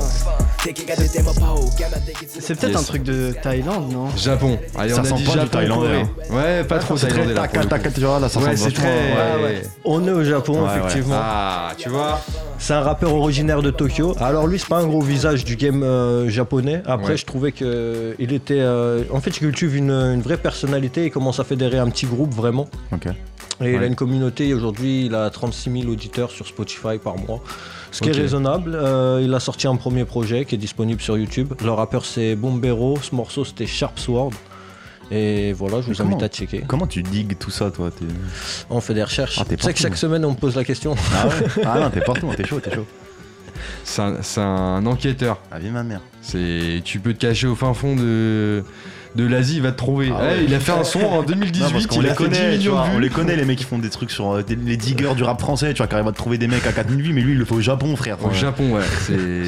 [0.65, 2.77] C'est peut-être Yes.
[2.81, 4.59] un truc de Thaïlande, non Japon.
[4.75, 5.49] Allez, Ça on a sent dit pas du Japon.
[5.51, 6.43] thaïlandais, Corée.
[6.59, 7.41] Ouais, pas trop C'est très thaïlandais là.
[7.43, 7.85] tac, pour le tac, coup.
[7.85, 9.37] tac, tu vois, là, ça Ouais, ressemble c'est vachement, très.
[9.37, 9.43] ouais.
[9.43, 9.63] Ouais, ouais.
[9.85, 10.91] On est au Japon, Ouais, ouais.
[11.12, 11.20] effectivement.
[11.22, 12.20] Ah, tu vois.
[12.58, 14.16] C'est un rappeur originaire de Tokyo.
[14.20, 16.82] Alors lui, c'est pas un gros visage du game euh, japonais.
[16.86, 17.18] Après, Ouais.
[17.18, 18.60] je trouvais que euh, il était.
[18.60, 21.06] euh, En fait, il cultive une, une vraie personnalité.
[21.06, 22.68] Il commence à fédérer un petit groupe vraiment.
[22.92, 23.08] Ok.
[23.62, 24.54] Et il a une communauté.
[24.54, 27.42] Aujourd'hui, il a 36 000 auditeurs sur Spotify par mois.
[27.92, 28.72] Ce qui est raisonnable.
[28.74, 31.54] Euh, il a sorti un premier projet qui est disponible sur YouTube.
[31.62, 32.98] Le rappeur, c'est Bombero.
[33.02, 34.32] Ce morceau, c'était Sharp Sword.
[35.12, 36.64] Et voilà, je vous invite à checker.
[36.68, 38.06] Comment tu digues tout ça, toi t'es-
[38.70, 39.40] On fait des recherches.
[39.42, 40.96] Ah, tu sais que chaque semaine, on me pose la question.
[41.16, 41.34] Ah ouais
[41.66, 42.86] Ah non, t'es partout, t'es chaud, t'es chaud.
[43.84, 45.40] C'est un, c'est un enquêteur.
[45.52, 46.02] Ah, viens ma mère.
[46.22, 48.64] C'est, tu peux te cacher au fin fond de,
[49.16, 50.12] de l'Asie, il va te trouver.
[50.16, 50.44] Ah Ouais, ouais.
[50.48, 52.72] il a fait un son en 2018, Non, il les a fait 10 connaît, millions
[52.74, 54.78] vois, de on les connaît les mecs qui font des trucs sur euh, des- les
[54.78, 57.14] diggers du rap français, tu vois, qui arrivent à trouver des mecs à 4000 vues,
[57.14, 58.18] mais lui il le fait au Japon, frère.
[58.24, 58.82] Au Japon, ouais,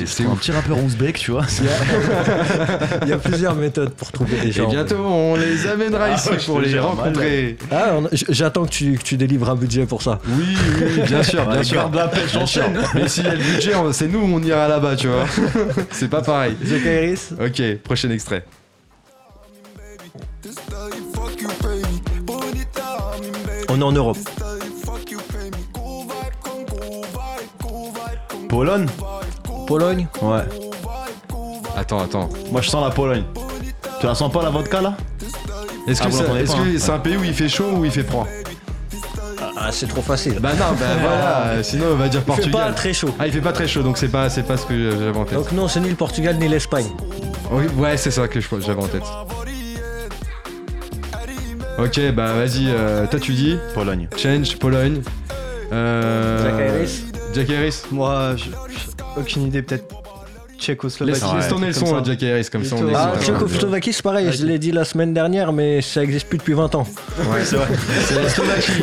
[0.06, 1.46] c'est, un petit rappeur ouzbek, tu vois.
[3.04, 4.70] Il y a plusieurs méthodes pour trouver des Et gens.
[4.70, 7.58] bientôt, on les amènera Ah ici pour te les rencontrer.
[7.72, 10.20] Ah, on j'attends que tu, que tu délivres un budget pour ça.
[10.28, 11.76] Oui, oui, bien sûr, bien sûr.
[11.78, 12.64] garde la pêche, Bien sûr.
[12.64, 12.82] j'enchaîne.
[12.96, 15.26] Mais s'il y a le budget, on- c'est nous, on ira là-bas, tu vois.
[15.92, 16.54] c'est pas pareil.
[16.56, 18.44] The Kairis Ok, prochain extrait.
[23.74, 24.18] On est en Europe.
[28.50, 28.86] Pologne?
[29.68, 30.42] Pologne Ouais.
[31.78, 32.30] Attends, attends.
[32.52, 33.24] Moi je sens la Pologne.
[34.00, 34.96] Tu la sens pas la vodka là?
[35.88, 36.76] Est-ce que Ah, vous ça- l'entendez est-ce pas, que hein?
[36.78, 38.28] c'est un pays où il fait chaud ou il fait froid?
[39.58, 40.40] Ah, c'est trop facile.
[40.40, 42.68] Bah non, bah voilà, sinon on va dire il fait Portugal.
[42.68, 43.10] pas très chaud.
[43.20, 45.24] Ah, il fait pas très chaud, donc c'est pas, c'est pas ce que j'avais en
[45.26, 45.36] tête.
[45.38, 46.88] Donc non, c'est ni le Portugal ni l'Espagne.
[47.52, 49.04] Oui, ouais, c'est ça que je- j'avais en tête.
[51.84, 54.08] Ok, bah vas-y, euh, toi tu dis Pologne.
[54.16, 55.02] Change, Pologne.
[55.72, 57.04] Euh, Jack Harris
[57.34, 57.82] Jack Harris.
[57.92, 60.01] Moi, je- je- aucune idée, peut-être
[60.62, 61.36] Tchécoslovaquie.
[61.36, 62.94] Laisse, tourner le son, à Jack Harris, comme ça on est.
[62.96, 63.14] Ah.
[63.20, 66.76] Tchécoslovaquie, c'est pareil, je l'ai dit la semaine dernière, mais ça existe plus depuis 20
[66.76, 66.88] ans.
[67.18, 67.68] Ouais, c'est vrai.
[68.06, 68.72] C'est la Slovaquie.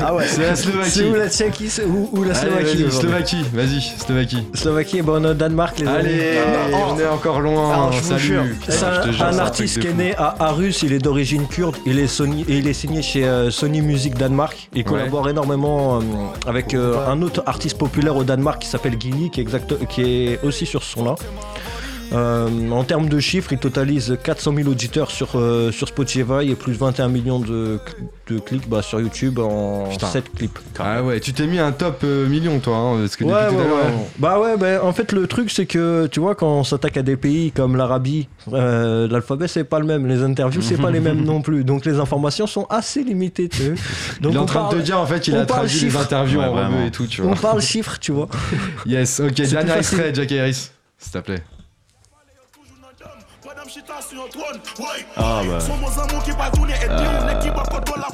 [0.00, 0.24] Ah ouais.
[0.26, 0.90] C'est la Slovaquie.
[0.90, 1.70] C'est où la Tchéquie
[2.12, 4.46] où la Slovaquie Slovaquie, vas-y, Slovaquie.
[4.54, 5.98] Slovaquie, bon, Danemark, les amis.
[5.98, 6.38] Allez,
[6.72, 7.90] on est encore loin.
[7.90, 8.38] Vous Salut.
[9.20, 12.58] un, artiste qui est né à Arus, il est d'origine kurde, il est, Sony, et
[12.58, 14.68] il est signé chez euh, Sony Music Danemark.
[14.74, 16.02] Il collabore énormément euh,
[16.46, 19.44] avec euh, un autre artiste populaire au Danemark qui s'appelle Gilly, qui est,
[20.42, 21.14] aussi sur ce son-là.
[22.12, 26.54] Euh, en termes de chiffres, il totalise 400 000 auditeurs sur, euh, sur Spotify et
[26.54, 27.78] plus de 21 millions de,
[28.28, 30.06] de clics bah, sur YouTube en Putain.
[30.06, 30.58] 7 clips.
[30.78, 33.56] Ah ouais, tu t'es mis un top euh, million toi, hein, parce que Ouais, ouais,
[33.56, 33.92] ouais.
[34.18, 37.02] Bah ouais, bah, en fait le truc c'est que tu vois quand on s'attaque à
[37.02, 41.00] des pays comme l'Arabie, euh, l'alphabet c'est pas le même, les interviews c'est pas les
[41.00, 43.48] mêmes non plus, donc les informations sont assez limitées.
[43.48, 43.74] Tu sais.
[44.20, 45.72] Donc il est en on train de parle- te dire en fait, il a traduit
[45.74, 46.00] les chiffres.
[46.00, 47.36] interviews Ouais, en et tout, tu on vois.
[47.36, 48.28] parle chiffres, tu vois.
[48.86, 51.42] Yes, ok, dernier extrait, Jack Harris, s'il te plaît.
[55.16, 55.58] Ah bah.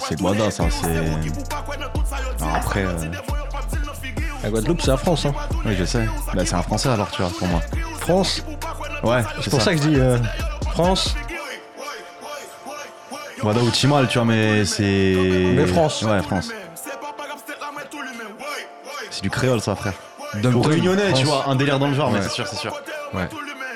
[0.08, 0.86] c'est Guada, ça, c'est-
[2.54, 2.92] après, euh,
[4.42, 5.34] La Guadeloupe c'est la France, hein.
[5.64, 6.06] Oui, je sais.
[6.34, 7.60] Bah, c'est un français alors, tu vois, pour moi.
[8.00, 8.42] France,
[9.02, 10.16] Ouais, c'est pour ça que je dis euh,
[10.72, 11.14] France.
[13.40, 15.14] Guada ou Chimal, tu vois, mais c'est.
[15.56, 16.02] Mais France.
[16.02, 16.50] Ouais, France.
[19.10, 19.94] C'est du créole, ça, frère.
[20.42, 21.18] Tom, réunionnais, France.
[21.18, 22.72] tu vois, un délire dans le genre, mais c'est sûr, c'est sûr.
[23.12, 23.28] Ouais,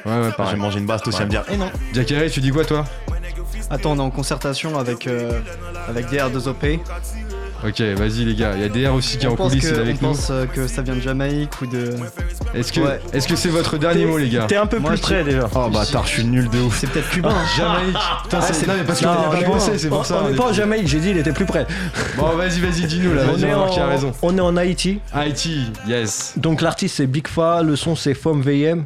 [0.07, 0.57] ouais, ouais, J'ai pareil.
[0.57, 1.71] mangé une baste aussi à me dire, eh non.
[1.93, 2.85] Jack tu dis quoi toi?
[3.71, 5.41] Attends, on est en concertation avec, euh,
[5.89, 6.79] avec DR2OP.
[7.67, 8.53] Ok, vas-y les gars.
[8.55, 10.09] Il y a DR aussi qui est en coulisses il est que, on avec nous.
[10.09, 11.95] pense euh, que ça vient de Jamaïque ou de.
[12.55, 13.01] Est-ce que Ouais.
[13.15, 14.45] est-ce que c'est votre dernier mot les gars?
[14.47, 15.49] T'es un peu Moi, plus je- près déjà.
[15.55, 16.79] Oh bâtard, je suis nul de ouf.
[16.79, 17.31] C'est peut-être cubain.
[17.31, 17.47] hein.
[17.57, 17.97] Jamaïque.
[18.25, 20.21] Putain, c'est non mais parce qu'on Non, pas pensé, c'est on- pour ça.
[20.23, 21.67] On on est- pas en Jamaïque, j'ai dit il était plus près.
[22.19, 23.23] Bon, vas-y, vas-y, dis-nous là.
[23.27, 24.13] on, Vas-y, est on va voir qui a en, raison.
[24.23, 25.01] on est en Haïti.
[25.13, 26.35] Haïti, yes.
[26.37, 28.85] Donc l'artiste c'est Big Fa, le son c'est Fom VM.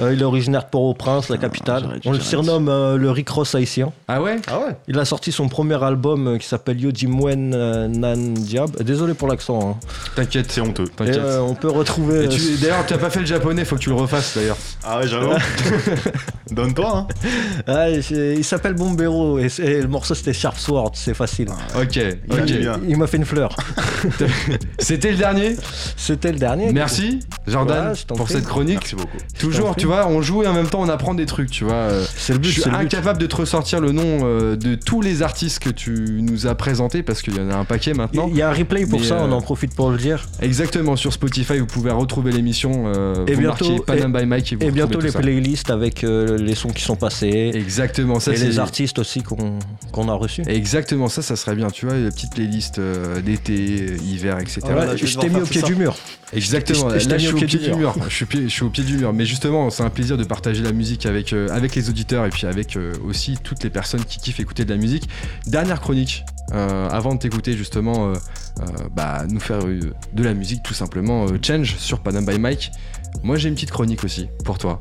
[0.00, 1.82] Euh, il est originaire de Port-au-Prince, la capitale.
[1.84, 3.92] j'aurais dû On le surnomme euh, le Rick Ross haïtien.
[4.08, 4.36] Ah ouais?
[4.46, 8.32] Ah ouais Il a sorti son premier album euh, qui s'appelle Yo Jimwen euh, Nan
[8.34, 8.82] Diab.
[8.82, 9.72] Désolé pour l'accent.
[9.72, 9.86] hein.
[10.16, 10.84] T'inquiète, C'est honteux.
[10.84, 11.16] Et, t'inquiète.
[11.18, 12.24] euh, on peut retrouver.
[12.24, 14.56] Et tu- D'ailleurs, tu as pas fait le japonais, faut que tu le refasses d'ailleurs.
[14.84, 15.32] Ah ouais, j'avoue.
[16.50, 17.06] Donne pas, hein.
[17.66, 21.48] ah, il s'appelle Bombero et, c'est- et le morceau c'était Sharp Sword, c'est facile.
[21.78, 22.44] Ok, Il a ok.
[22.46, 22.80] bien.
[22.88, 23.54] Il m'a fait une fleur.
[24.78, 25.56] C'était le dernier?
[25.96, 26.72] C'était le dernier.
[26.72, 28.34] Merci, Jordan, Ouais, je t'en pour prie.
[28.34, 28.78] cette chronique.
[28.80, 29.18] Merci beaucoup.
[29.38, 31.74] Toujours, tu vois, on joue et en même temps on apprend des trucs, tu vois.
[31.74, 35.00] euh, C'est le but, Je suis incapable de te ressortir le nom euh, de tous
[35.00, 38.26] les artistes que tu nous as présentés parce qu'il y en a un paquet maintenant.
[38.30, 40.26] Il y a un replay pour Mais, ça, euh, on en profite pour le dire.
[40.40, 42.84] Exactement, sur Spotify, vous pouvez retrouver l'émission.
[42.94, 45.18] Euh, Et bientôt- Panam by Mike et vous Et bientôt les ça.
[45.20, 47.50] playlists avec euh, les sons qui sont passés.
[47.54, 49.58] Exactement, ça et les artistes aussi qu'on
[49.92, 50.42] qu'on a reçus.
[50.46, 54.60] Exactement, ça, ça serait bien, tu vois, les petites playlists euh, d'été, euh, hiver, etc.
[54.64, 55.96] Ouais, là, je t'ai mis au pied du mur.
[56.32, 57.94] Exactement, Je- je t'ai là mis je au suis au pied du mur.
[58.08, 59.12] Je suis au pied du mur.
[59.12, 62.30] Mais justement, c'est un plaisir de partager la musique avec, euh, avec les auditeurs et
[62.30, 65.08] puis avec euh, aussi toutes les personnes qui kiffent écouter de la musique.
[65.46, 68.12] Dernière chronique, euh, avant de t'écouter justement,
[68.94, 71.26] bah, nous faire de la musique tout simplement.
[71.42, 72.70] Change sur Panam by Mike.
[73.22, 74.78] Moi j'ai une petite chronique aussi pour toi.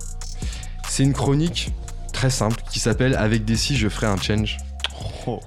[0.88, 1.72] C'est une chronique
[2.12, 4.58] très simple qui s'appelle Avec des si je ferai un change.
[5.26, 5.40] Oh.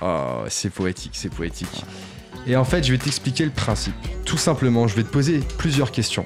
[0.00, 1.84] Oh, c'est poétique, c'est poétique.
[2.46, 3.94] Et en fait, je vais t'expliquer le principe.
[4.24, 6.24] Tout simplement, je vais te poser plusieurs questions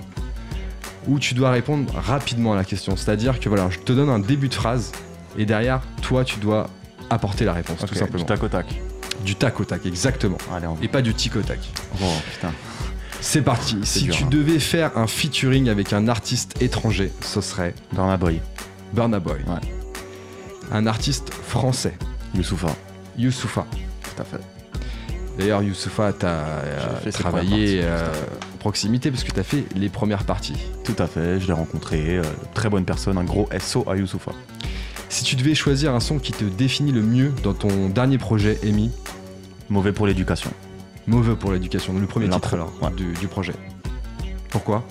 [1.07, 2.97] où tu dois répondre rapidement à la question.
[2.97, 4.93] C'est-à-dire que voilà, je te donne un début de phrase
[5.37, 6.69] et derrière, toi, tu dois
[7.11, 8.19] apporter la réponse, tout simplement.
[8.19, 8.67] Du tac au tac.
[9.25, 10.39] Du tac au tac, exactement.
[10.55, 11.59] Allez, on Et pas du tic au tac.
[12.01, 12.53] Oh putain.
[13.21, 13.79] C'est parti.
[13.85, 14.29] Si dur, tu hein.
[14.31, 18.41] devais faire un featuring avec un artiste étranger, ce serait Burna Boy.
[18.93, 19.39] Burna Boy.
[19.47, 19.61] Ouais.
[20.73, 21.95] Un artiste français,
[22.35, 22.75] Youssoufa.
[23.17, 23.67] Youssoufa.
[24.03, 24.41] Tout à fait.
[25.39, 28.09] D'ailleurs, Youssoufa, t'as euh, travaillé euh,
[28.63, 30.55] proximité parce que t'as fait les premières parties.
[30.85, 32.19] Tout à fait, je l'ai rencontré.
[32.19, 32.23] euh,
[32.55, 34.31] très bonne personne, un gros SO à Youssoufa.
[35.09, 38.59] Si tu devais choisir un son qui te définit le mieux dans ton dernier projet,
[38.63, 38.91] Amy,
[39.69, 40.51] Mauvais pour l'éducation.
[41.07, 42.91] mauvais pour l'éducation, le premier titre alors ouais.
[42.97, 43.55] du, du projet.
[44.51, 44.85] Pourquoi?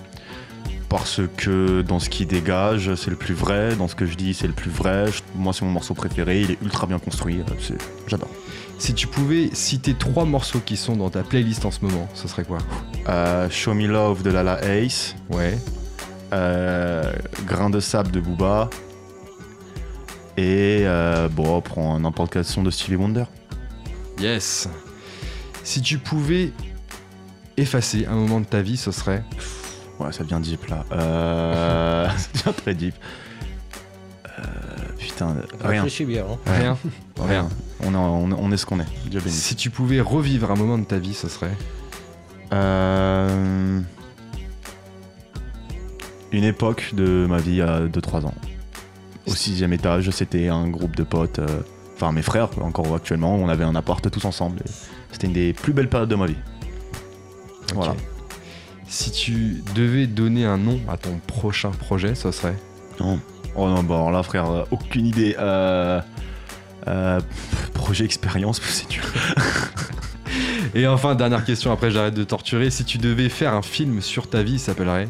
[0.90, 3.76] Parce que dans ce qui dégage, c'est le plus vrai.
[3.78, 5.06] Dans ce que je dis, c'est le plus vrai.
[5.36, 6.42] Moi, c'est mon morceau préféré.
[6.42, 7.40] Il est ultra bien construit.
[7.40, 7.76] euh,
[8.08, 8.28] J'adore.
[8.82, 12.28] Si tu pouvais citer trois morceaux qui sont dans ta playlist en ce moment, ce
[12.28, 12.58] serait quoi?
[13.10, 15.16] Euh, Show Me Love de Lala Ace.
[15.30, 15.56] Ouais.
[16.34, 17.14] euh,
[17.46, 18.72] Grain de sable de Booba.
[20.36, 23.26] Et euh, bon, on prend n'importe quel son de Stevie Wonder.
[24.20, 24.68] Yes.
[25.64, 26.52] Si tu pouvais
[27.58, 29.24] effacer un moment de ta vie, ce serait?
[30.00, 30.86] Ouais, ça devient deep là.
[30.92, 32.10] Euh...
[32.34, 32.96] ça devient très deep.
[34.40, 34.42] Euh,
[34.98, 35.84] putain, rien.
[35.84, 36.24] Réfléchis bien.
[36.26, 36.38] hein.
[36.48, 36.78] rien.
[37.20, 37.48] Rien.
[37.84, 38.86] On est, on est, on est ce qu'on est.
[39.10, 39.36] Dieu béni.
[39.36, 41.56] Si tu pouvais revivre un moment de ta vie, ce serait
[42.54, 43.80] Euh,
[46.32, 48.34] Une époque de ma vie à 2-3 ans.
[49.28, 51.62] Au sixième étage, c'était un groupe de potes, euh,
[51.96, 54.60] enfin mes frères encore actuellement, on avait un appart tous ensemble.
[55.12, 56.38] C'était une des plus belles périodes de ma vie.
[57.76, 57.96] Voilà.
[58.88, 62.56] Si tu devais donner un nom à ton prochain projet, ce serait?
[63.00, 63.20] Non.
[63.56, 65.36] Oh non, bon alors là frère, euh, aucune idée.
[65.38, 66.02] Euh,
[66.88, 67.20] euh,
[67.74, 69.04] projet expérience, c'est dur.
[70.76, 72.70] Et enfin, dernière question, après j'arrête de torturer.
[72.70, 75.10] Si tu devais faire un film sur ta vie, il s'appellerait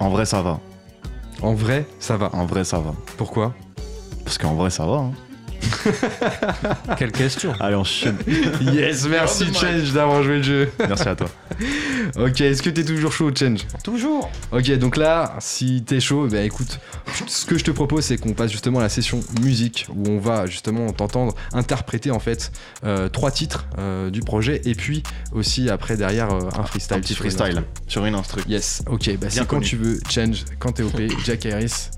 [0.00, 0.60] En vrai ça va,
[1.40, 2.30] En vrai, ça va.
[2.34, 2.94] en vrai ça va.
[3.16, 3.54] Pourquoi?
[4.24, 4.96] Parce qu'en vrai ça va.
[4.96, 5.12] hein.
[6.98, 7.52] Quelle question.
[7.60, 8.16] Allez on chaîne.
[8.60, 10.72] Yes, merci Change d'avoir joué le jeu.
[10.78, 11.28] Merci à toi.
[12.16, 13.60] Ok, est-ce que t'es toujours chaud, Change?
[13.82, 14.30] Toujours.
[14.52, 16.78] Ok, donc là, si t'es chaud, bah écoute,
[17.26, 20.18] ce que je te propose, c'est qu'on passe justement à la session musique, où on
[20.18, 22.52] va justement t'entendre interpréter en fait
[22.84, 25.02] euh, trois titres euh, du projet, et puis
[25.32, 26.96] aussi après derrière euh, un freestyle.
[26.96, 27.64] Un petit sur une freestyle instru.
[27.88, 28.42] sur une instru.
[28.48, 31.90] Yes, ok, bah Bien c'est quand tu veux, Change, quand t'es OP, Jack Harris,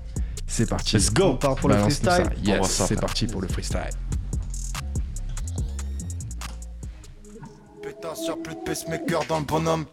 [0.47, 0.95] c'est parti.
[0.95, 1.25] Let's go.
[1.25, 2.29] On part pour le freestyle.
[2.43, 3.81] Yes, c'est parti pour le freestyle.
[7.83, 9.85] Pétasse, y'a plus de pacemaker dans le bonhomme.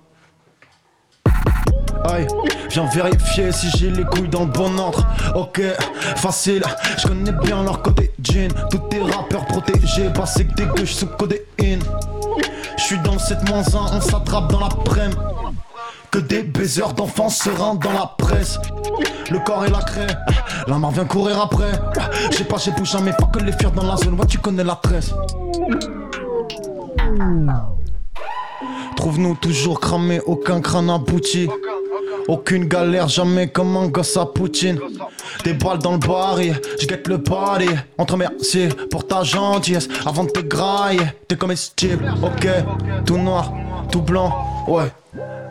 [2.07, 2.27] Aïe,
[2.71, 5.07] viens vérifier si j'ai les couilles dans le bon ordre.
[5.35, 5.61] Ok,
[6.17, 6.63] facile,
[6.99, 8.53] je connais bien leur côté jean.
[8.71, 11.83] Tous tes rappeurs protégés, passé que des que sous codéine.
[12.77, 13.63] Je suis dans le 7 1,
[13.97, 15.15] on s'attrape dans la prème.
[16.15, 18.57] Que des baiseurs d'enfants sereins dans la presse.
[19.33, 20.07] Le corps et la craie,
[20.69, 21.73] la main vient courir après.
[22.31, 24.15] J'ai pas, j'ai bougé, mais pas que les fiers dans la zone.
[24.15, 25.13] Ouais, tu connais la tresse.
[28.95, 31.49] Trouve-nous toujours cramés, aucun crâne abouti.
[32.29, 34.79] Aucune galère, jamais comme un gosse à Poutine.
[35.43, 37.71] Des balles dans le baril, je guette le pari.
[37.99, 41.07] On te remercie pour ta gentillesse avant de te grailler.
[41.27, 42.47] T'es comestible, ok.
[43.05, 43.53] Tout noir,
[43.91, 44.33] tout blanc,
[44.69, 44.93] ouais.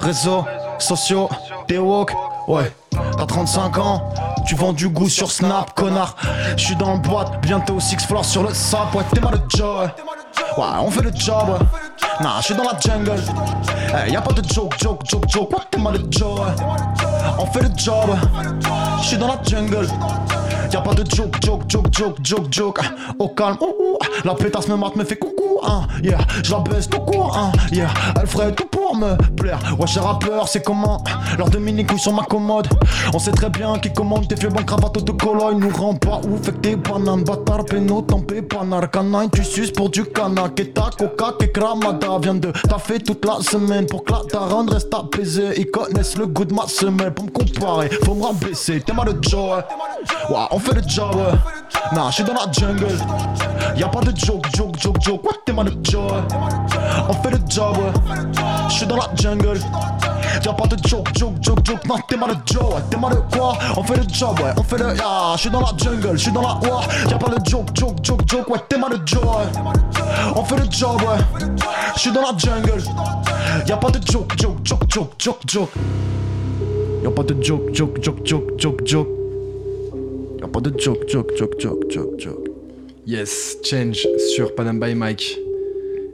[0.04, 0.44] Réseaux
[0.80, 1.30] sociaux,
[1.66, 2.12] t'es woke,
[2.50, 2.70] ouais.
[3.18, 4.02] T'as 35 ans,
[4.46, 6.18] tu vends du goût sur Snap, connard.
[6.58, 9.04] Je suis dans le boîte, bientôt six floors sur le sap, ouais.
[9.14, 10.62] T'es mal de job, ouais.
[10.62, 11.66] Ouais, on fait le job, ouais.
[12.20, 13.14] Nah, je suis dans la jungle.
[14.06, 15.52] Eh, y a pas de joke, joke, joke, joke.
[15.54, 16.66] What t'es mal de job, ouais.
[17.40, 18.50] On fait le job, ouais.
[19.02, 19.88] Je suis dans la jungle.
[20.72, 22.80] Y'a pas de joke, joke, joke, joke, joke, joke.
[23.20, 23.98] Au calme, ouh, ouh.
[24.24, 25.88] La pétasse me mate, me fait coucou, hein.
[26.04, 27.52] Yeah, je la baisse tout court, hein.
[27.72, 27.90] Yeah,
[28.20, 29.60] elle ferait tout pour me plaire.
[29.80, 31.04] Ouais, cher rappeur, c'est comment
[31.38, 32.68] Lors de mini couilles sur ma commode.
[33.14, 35.60] On sait très bien qui commande tes vieux bancs cravates de cologne.
[35.60, 39.30] Nous rend pas ouf, fait que tes bananes, bâtard, péno, tempé, panar, canine.
[39.34, 42.20] Tu suces pour du canac et ta coca, que cramada.
[42.22, 45.54] Vient de taffer toute la semaine pour que la daronne reste apaisée.
[45.58, 47.90] Ils connaissent le goût de ma semelle pour me comparer.
[48.06, 49.64] Faut me rabaisser, t'es mal de Joe, ouais.
[50.30, 51.96] Ouais, on fait le job, ouais.
[51.96, 52.88] Nah, j'suis dans la jungle.
[53.76, 55.24] Y'a pas de joke, joke, joke, joke.
[55.26, 56.18] What t'es mal de Joe, ouais.
[57.10, 58.86] On fait le job, ouais.
[58.88, 59.60] Dans la jungle.
[60.44, 61.86] Y'a pas de joke, joke, joke, joke.
[61.86, 62.64] Non, t'es mal de Joe.
[62.90, 64.52] T'es mal de quoi On fait le job, ouais.
[64.58, 64.96] On fait le.
[64.96, 66.56] Yeah, j'suis dans la jungle, j'suis dans la.
[66.56, 66.86] Ouais.
[67.10, 68.50] Y'a pas de joke, joke, joke, joke.
[68.50, 69.22] Ouais, t'es mal de Joe.
[70.36, 71.48] On fait le job, ouais.
[71.96, 72.84] J'suis dans la jungle.
[73.68, 75.70] Y'a pas de joke, joke, joke, joke, joke, joke.
[77.04, 79.08] Y'a pas de joke, joke, joke, joke, joke, joke.
[80.42, 82.50] Y'a pas de joke, joke, joke, joke, joke, joke.
[83.06, 85.38] Yes, Change sur Panam by Mike.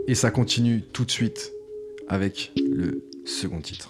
[0.08, 1.52] Et ça continue tout de suite
[2.08, 3.90] avec le second titre.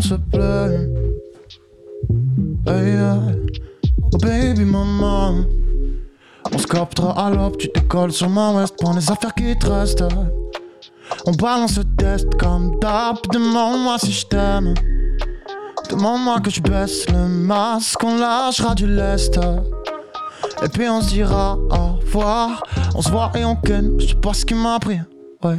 [0.00, 0.88] S'il te plaît.
[2.66, 3.18] Hey, yeah.
[4.12, 5.44] Oh baby maman.
[6.52, 9.66] On se captera à l'aube, tu décolles sur ma veste pour les affaires qui te
[9.66, 10.04] restent.
[11.26, 13.16] On balance le test comme d'hab.
[13.32, 14.97] Demande-moi si je.
[15.90, 19.38] Demande-moi que je baisse le masque, on lâchera du lest.
[20.62, 22.62] Et puis on se dira au revoir.
[22.94, 23.98] On se voit et on ken.
[23.98, 25.00] Je sais pas ce qui m'a pris.
[25.42, 25.56] Ouais.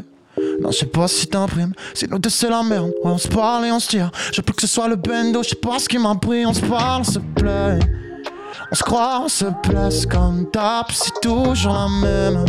[0.61, 1.73] Non, je sais pas si t'imprimes.
[1.93, 2.91] C'est nous deux, c'est la merde.
[3.03, 4.11] Ouais, on se parle et on se tire.
[4.33, 5.41] Je plus que ce soit le bendo.
[5.43, 6.45] Je sais pas ce qui m'a pris.
[6.45, 7.79] On se parle, s'il te plaît.
[8.71, 10.85] On se croit, on se place comme d'hab.
[10.91, 12.45] C'est toujours la même.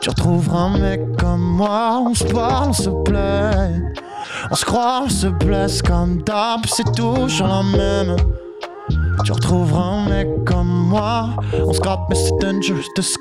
[0.00, 2.02] Tu retrouveras un mec comme moi.
[2.04, 3.80] On se parle, on se plaît.
[4.50, 6.60] On se croit, on se blesse comme d'hab.
[6.66, 8.16] C'est toujours la même.
[9.24, 11.30] Tu retrouveras un mec comme moi.
[11.58, 13.18] On se mais c'est dangerous de se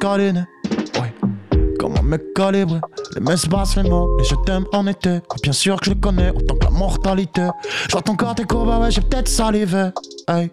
[2.08, 2.80] mec calibré,
[3.16, 5.20] les messes basses, les mots, les je t'aime en été.
[5.44, 7.48] Bien sûr que je le connais autant que la mortalité.
[7.88, 9.90] Je vois ton corps déco, bah ouais, j'ai peut-être salivé.
[10.30, 10.52] Hey,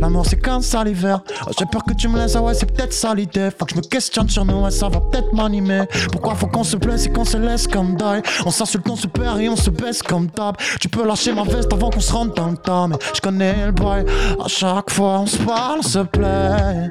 [0.00, 1.20] la mort c'est qu'un salivaire.
[1.46, 3.14] Oh, j'ai peur que tu me laisses, ah ouais, c'est peut-être ça.
[3.58, 5.82] Faut que je me questionne sur nous, ouais, ça va peut-être m'animer.
[6.12, 9.06] Pourquoi faut qu'on se blesse et qu'on se laisse comme die On s'insulte, on se
[9.06, 10.56] perd et on se baisse comme d'hab.
[10.80, 13.66] Tu peux lâcher ma veste avant qu'on se rentre dans le tas, mais je connais
[13.66, 14.04] le boy.
[14.42, 16.90] À chaque fois on se parle, on se plaît.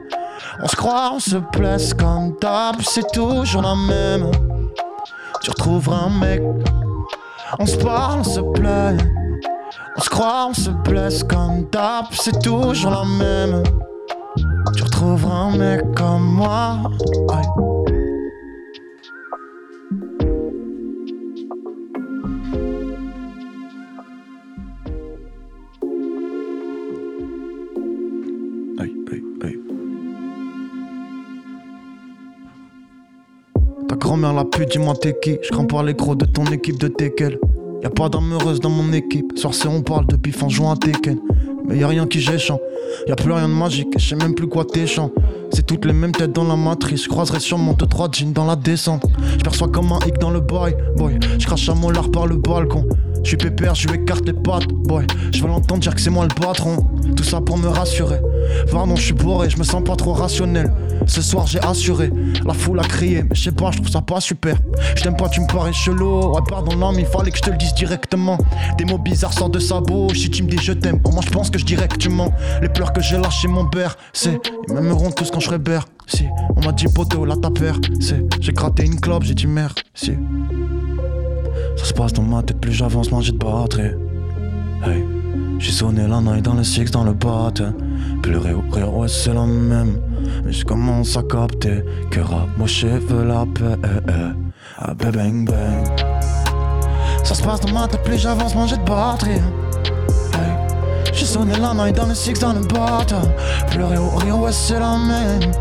[0.62, 4.05] On se croit, on se blesse comme d'hab, c'est toujours la même.
[5.42, 6.42] Tu retrouveras un mec,
[7.60, 8.98] on se parle, on se plaît.
[9.98, 13.64] On se croit, on se blesse comme d'hab, c'est toujours la même.
[14.76, 16.80] Tu retrouveras un mec comme moi.
[34.06, 35.40] Grand-mère l'a pu, dis-moi t'es qui.
[35.42, 37.40] Je pas les gros de ton équipe de Tekel.
[37.82, 39.36] Y'a pas d'âme heureuse dans mon équipe.
[39.36, 41.20] Soir c'est on parle depuis fin juin à Tekken
[41.68, 42.60] Mais y'a rien qui j'échant
[43.08, 45.12] Y'a plus rien de magique, je sais même plus quoi t'échant
[45.52, 48.46] C'est toutes les mêmes têtes dans la matrice Je croiserai sûrement deux trois jeans dans
[48.46, 49.04] la descente
[49.38, 52.38] Je perçois comme un hic dans le bail Boy, je crache mon lard par le
[52.38, 52.88] balcon
[53.26, 55.08] je suis pépère, je lui écarte les pattes, boy.
[55.34, 56.86] Je veux l'entendre dire que c'est moi le patron.
[57.16, 58.20] Tout ça pour me rassurer.
[58.72, 60.72] Pardon, je suis bourré, je me sens pas trop rationnel.
[61.08, 62.12] Ce soir, j'ai assuré.
[62.46, 64.58] La foule a crié, mais je sais pas, je trouve ça pas super.
[64.96, 66.36] Je t'aime pas, tu me parais chelou.
[66.36, 68.38] Ouais, pardon, mais il fallait que je te le dise directement.
[68.78, 70.20] Des mots bizarres sortent de sa bouche.
[70.20, 72.34] Si tu me dis je t'aime, moi je pense que je dirais que tu mens.
[72.62, 74.40] Les pleurs que j'ai lâchés mon père, c'est.
[74.68, 75.86] Ils m'aimeront tous quand je serai ber.
[76.08, 76.26] Si,
[76.56, 77.80] on m'a dit poteau, là t'as peur.
[78.00, 78.24] C'est.
[78.40, 79.80] J'ai gratté une clope, j'ai dit merde.
[79.94, 80.14] Si.
[81.78, 83.92] Ça se passe dans ma tête, plus j'avance, moins j'ai de batterie.
[84.84, 85.04] Hey,
[85.60, 87.52] j'ai sonné la night dans le six, dans le bat.
[88.22, 88.62] Puis le rire,
[88.94, 90.00] ouais, c'est la même.
[90.46, 93.78] Mais je commence à capter que ramocher veut la paix.
[93.84, 94.12] Eh, eh.
[94.78, 96.06] Ah, bang, bang.
[97.24, 99.42] Ça se passe dans ma tête, plus j'avance, moins j'ai de batterie.
[101.16, 103.26] J'ai sonné la night dans le six dans le bâtard.
[103.72, 105.52] Pleurer au rien, ouais, c'est la même.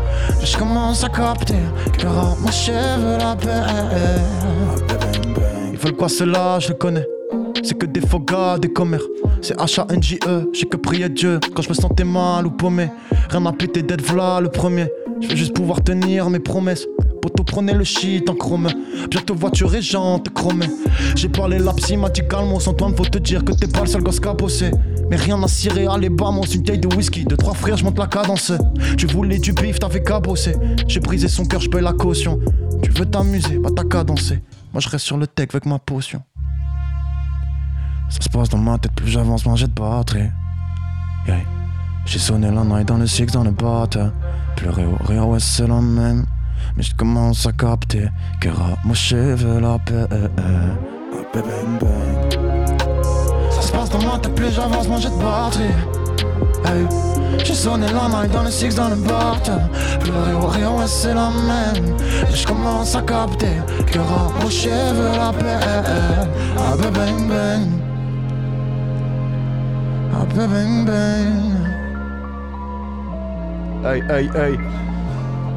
[0.43, 1.55] Je commence à capter
[1.97, 3.63] que rend mon cheveu la paix.
[5.71, 7.05] Ils veulent quoi cela, je le connais.
[7.63, 8.99] C'est que des faux gars, des commères.
[9.41, 12.91] C'est H-A-N-J-E, j'ai que prié Dieu quand je me sentais mal ou paumé.
[13.29, 14.87] Rien à péter d'être v'là le premier.
[15.21, 16.85] Je veux juste pouvoir tenir mes promesses.
[17.21, 18.67] Poto prenez le shit en chrome.
[19.09, 20.69] Bientôt voiture et jante chromée.
[21.15, 23.81] J'ai parlé la psy, m'a dit calme, sans toi, faut te dire que t'es pas
[23.81, 24.71] le seul gosse bosser.
[25.09, 27.25] Mais rien à cirer, allez bamos, une taille de whisky.
[27.25, 28.51] De trois frères, je monte la cadence.
[28.97, 30.55] Tu voulais du bif, t'avais qu'à bosser.
[30.87, 32.39] J'ai brisé son cœur, je paye la caution.
[32.81, 34.41] Tu veux t'amuser, bah t'as qu'à danser.
[34.73, 36.21] Moi je reste sur le tech avec ma potion.
[38.09, 40.29] Ça se passe dans ma tête, plus j'avance, moins j'ai de batterie.
[41.27, 41.37] Yeah.
[42.05, 44.11] J'ai sonné la night dans le six, dans le bâtard.
[44.55, 46.25] Pleurer au rire, ouais, c'est la même.
[46.77, 48.07] Mais je commence à capter
[48.39, 48.49] que
[48.83, 50.05] mon cheveu la paix.
[50.11, 50.15] Ah,
[51.33, 52.35] bang, bang.
[52.67, 52.74] Ça
[53.65, 55.73] se passe dans ma tête, plus j'avance, moins j'ai de batterie.
[57.43, 59.69] J'ai sonné la night dans le six, dans le bâtard.
[59.99, 61.95] Pleurer au ouais, c'est la même.
[62.29, 63.57] Mais je commence à capter
[63.91, 65.59] que mon cheveu la paix.
[65.61, 66.25] Ah.
[66.57, 67.75] Ah, bang, bang.
[73.83, 74.57] Hey, hey, hey.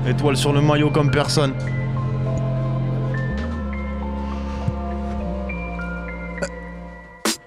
[0.07, 1.55] Étoile sur le maillot comme personne.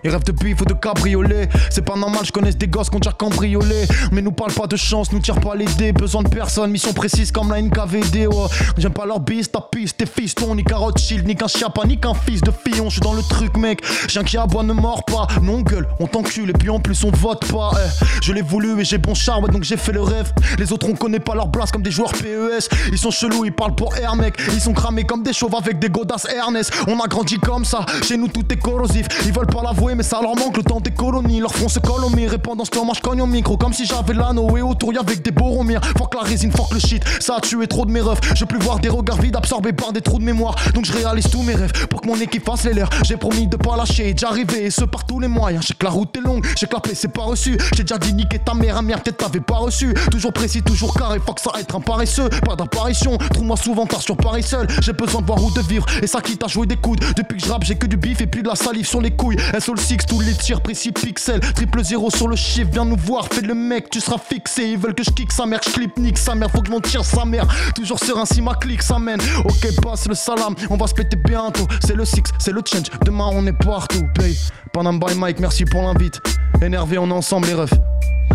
[0.03, 1.49] Ils rêvent de bif ou de cabriolet.
[1.69, 3.85] C'est pas normal, je connais des gosses qui ont déjà cambriolé.
[4.11, 5.91] Mais nous parle pas de chance, nous tire pas les dés.
[5.91, 8.27] Besoin de personne, mission précise comme la NKVD.
[8.31, 8.47] Oh.
[8.77, 10.55] J'aime pas leur bis, ta piste, tes fistons.
[10.55, 12.85] Ni carotte shield, ni qu'un chiapa, ni qu'un fils de fillon.
[12.85, 13.83] Je suis dans le truc, mec.
[14.07, 15.27] Chien qui aboie ne mord pas.
[15.41, 17.71] Non, gueule, on t'encule et puis en plus on vote pas.
[17.75, 18.05] Eh.
[18.21, 20.31] Je l'ai voulu et j'ai bon char, ouais, donc j'ai fait le rêve.
[20.57, 22.69] Les autres on connaît pas leur place comme des joueurs PES.
[22.91, 24.35] Ils sont chelous, ils parlent pour air, mec.
[24.53, 26.73] Ils sont cramés comme des chauves avec des godasses Ernest.
[26.87, 29.07] On a grandi comme ça, chez nous tout est corrosif.
[29.25, 31.39] Ils veulent pas l'avouer, mais ça leur manque le temps des colonies.
[31.39, 34.57] Leur front se colle au et ce temps, cogne micro comme si j'avais l'anneau.
[34.57, 35.81] Et autour y'avait des boromires.
[35.97, 37.03] Fuck la résine, fuck le shit.
[37.19, 38.19] Ça a tué trop de mes refs.
[38.35, 40.55] Je plus voir des regards vides absorbés par des trous de mémoire.
[40.73, 42.89] Donc je réalise tous mes rêves pour que mon équipe fasse les leurs.
[43.03, 45.65] J'ai promis de pas lâcher, d'arriver, et ce par tous les moyens.
[45.67, 47.57] J'ai que la route est longue, j'ai que la paix c'est pas reçu.
[47.75, 49.93] J'ai déjà dit niquer ta mère, mère, peut-être t'avais pas reçu.
[50.11, 52.29] Toujours précis, toujours carré, fuck ça être un paresseux.
[52.45, 54.67] Pas d'apparition, trouve-moi souvent tard sur Paris seul.
[54.81, 56.99] J'ai besoin de voir où de vivre, et ça quitte à jouer des coudes.
[57.15, 59.37] Depuis que je j'ai que du bif et puis de la salive sur les couilles.
[59.81, 61.39] 6, tous les tirs précis pixels.
[61.39, 64.69] Triple zéro sur le chiffre, viens nous voir, fais le mec, tu seras fixé.
[64.71, 66.71] Ils veulent que je kick sa mère, je clip, nique sa mère, faut que je
[66.71, 67.45] m'en tire sa mère.
[67.75, 69.19] Toujours serein si ma clique s'amène.
[69.45, 71.67] Ok, passe le salam, on va se péter bientôt.
[71.85, 74.05] C'est le six, c'est le change, demain on est partout.
[74.15, 74.37] Pay,
[74.73, 76.21] Panam by Mike, merci pour l'invite.
[76.61, 77.73] Énervé, on est ensemble les refs.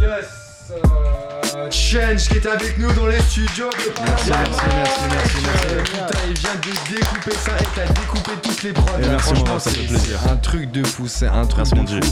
[0.00, 0.46] Yes
[1.66, 5.66] euh, Change qui est avec nous dans les studios de Merci, merci, merci, merci, merci.
[5.70, 8.98] Euh, Putain, il vient de découper ça et t'as découpé toutes les prods.
[8.98, 10.20] Et là, merci, franchement, moi, ça c'est- fait plaisir.
[10.30, 12.00] un truc de fou, c'est un truc Merci, de mon fou.
[12.00, 12.10] Dieu.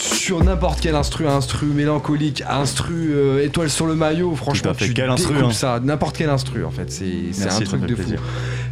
[0.00, 4.94] Sur n'importe quel instru, instru mélancolique, instru euh, étoile sur le maillot, franchement, fait, tu
[4.94, 5.50] quel instru, hein.
[5.50, 7.04] ça, n'importe quel instru en fait, c'est
[7.44, 8.02] un truc de fou.
[8.02, 8.22] plaisir.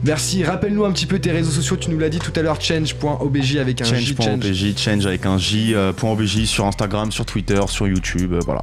[0.05, 2.61] Merci, rappelle-nous un petit peu tes réseaux sociaux, tu nous l'as dit tout à l'heure,
[2.61, 4.25] change.obj avec un J, change.
[4.25, 8.41] Change.obj, change avec un J, euh, point .obj sur Instagram, sur Twitter, sur YouTube, euh,
[8.45, 8.63] voilà.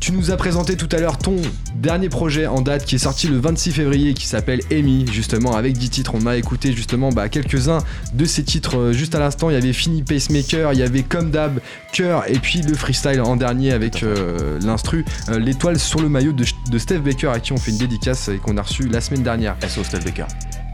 [0.00, 1.36] Tu nous as présenté tout à l'heure ton
[1.74, 5.76] dernier projet en date qui est sorti le 26 février qui s'appelle Amy justement avec
[5.76, 6.12] 10 titres.
[6.14, 7.78] On a écouté justement bah, quelques-uns
[8.14, 9.50] de ces titres euh, juste à l'instant.
[9.50, 11.60] Il y avait Fini Pacemaker, il y avait Comme Dab,
[11.92, 16.32] Cœur et puis le freestyle en dernier avec euh, l'instru euh, L'étoile sur le maillot
[16.32, 19.00] de, de Steve Baker à qui on fait une dédicace et qu'on a reçu la
[19.00, 19.56] semaine dernière.
[19.68, 20.26] SO Steve Baker.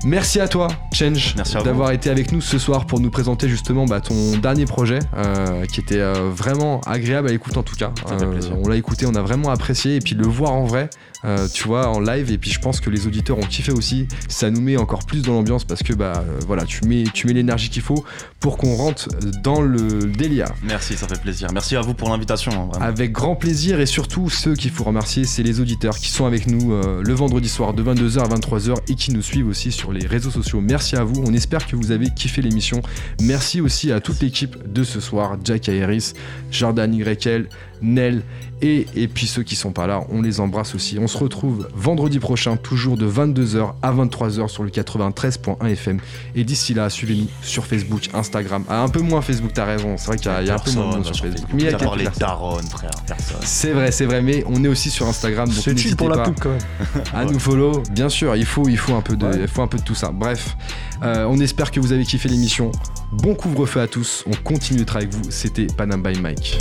[0.05, 1.35] Merci à toi, Change,
[1.65, 5.65] d'avoir été avec nous ce soir pour nous présenter justement bah, ton dernier projet euh,
[5.65, 7.91] qui était euh, vraiment agréable à l'écoute en tout cas.
[8.19, 8.55] Plaisir.
[8.63, 10.91] on l'a écouté, on a vraiment apprécié et puis le voir en vrai,
[11.25, 14.07] euh, tu vois, en live et puis je pense que les auditeurs ont kiffé aussi.
[14.29, 17.27] Ça nous met encore plus dans l'ambiance parce que bah euh, voilà, tu mets, tu
[17.27, 18.05] mets l'énergie qu'il faut
[18.41, 19.09] pour qu'on rentre
[19.43, 20.49] dans le délire.
[20.63, 21.49] Merci, ça fait plaisir.
[21.53, 22.79] Merci à vous pour l'invitation, hein.
[22.81, 26.47] Avec grand plaisir et surtout ceux qu'il faut remercier, c'est les auditeurs qui sont avec
[26.47, 29.93] nous euh, le vendredi soir de 22h à 23h et qui nous suivent aussi sur
[29.93, 30.61] les réseaux sociaux.
[30.61, 32.83] Merci à vous, on espère que vous avez kiffé l'émission.
[33.23, 36.13] Merci aussi à toute l'équipe de ce soir, Jack Harris,
[36.51, 37.49] Jordan YL,
[37.85, 38.23] Nel
[38.63, 40.99] et, et puis ceux qui sont pas là, on les embrasse aussi.
[40.99, 45.99] On se retrouve vendredi prochain, toujours de 22h à 23h sur le 93.1 FM.
[46.35, 48.65] Et d'ici là, suivez-nous sur Facebook, Instagram.
[48.69, 50.55] Ah, un peu moins Facebook, t'as raison, c'est vrai qu'il y a, il y a
[50.55, 51.49] un peu moins de monde sur Facebook.
[51.53, 52.21] Mais il y a quelques les personnes.
[52.21, 53.37] darons, frère, personne.
[53.43, 56.25] C'est vrai, c'est vrai, mais on est aussi sur Instagram, donc n'hésitez pour la pas
[56.31, 56.59] pub quand même.
[57.15, 57.83] à nous follow.
[57.91, 59.39] Bien sûr, il faut, il faut un peu de, Ouais.
[59.43, 60.11] il faut un peu de tout ça.
[60.13, 60.57] Bref,
[61.03, 62.71] euh, on espère que vous avez kiffé l'émission.
[63.13, 64.25] Bon couvre-feu à tous.
[64.27, 65.23] On continue d'être avec vous.
[65.31, 66.59] C'était Panam by Mike.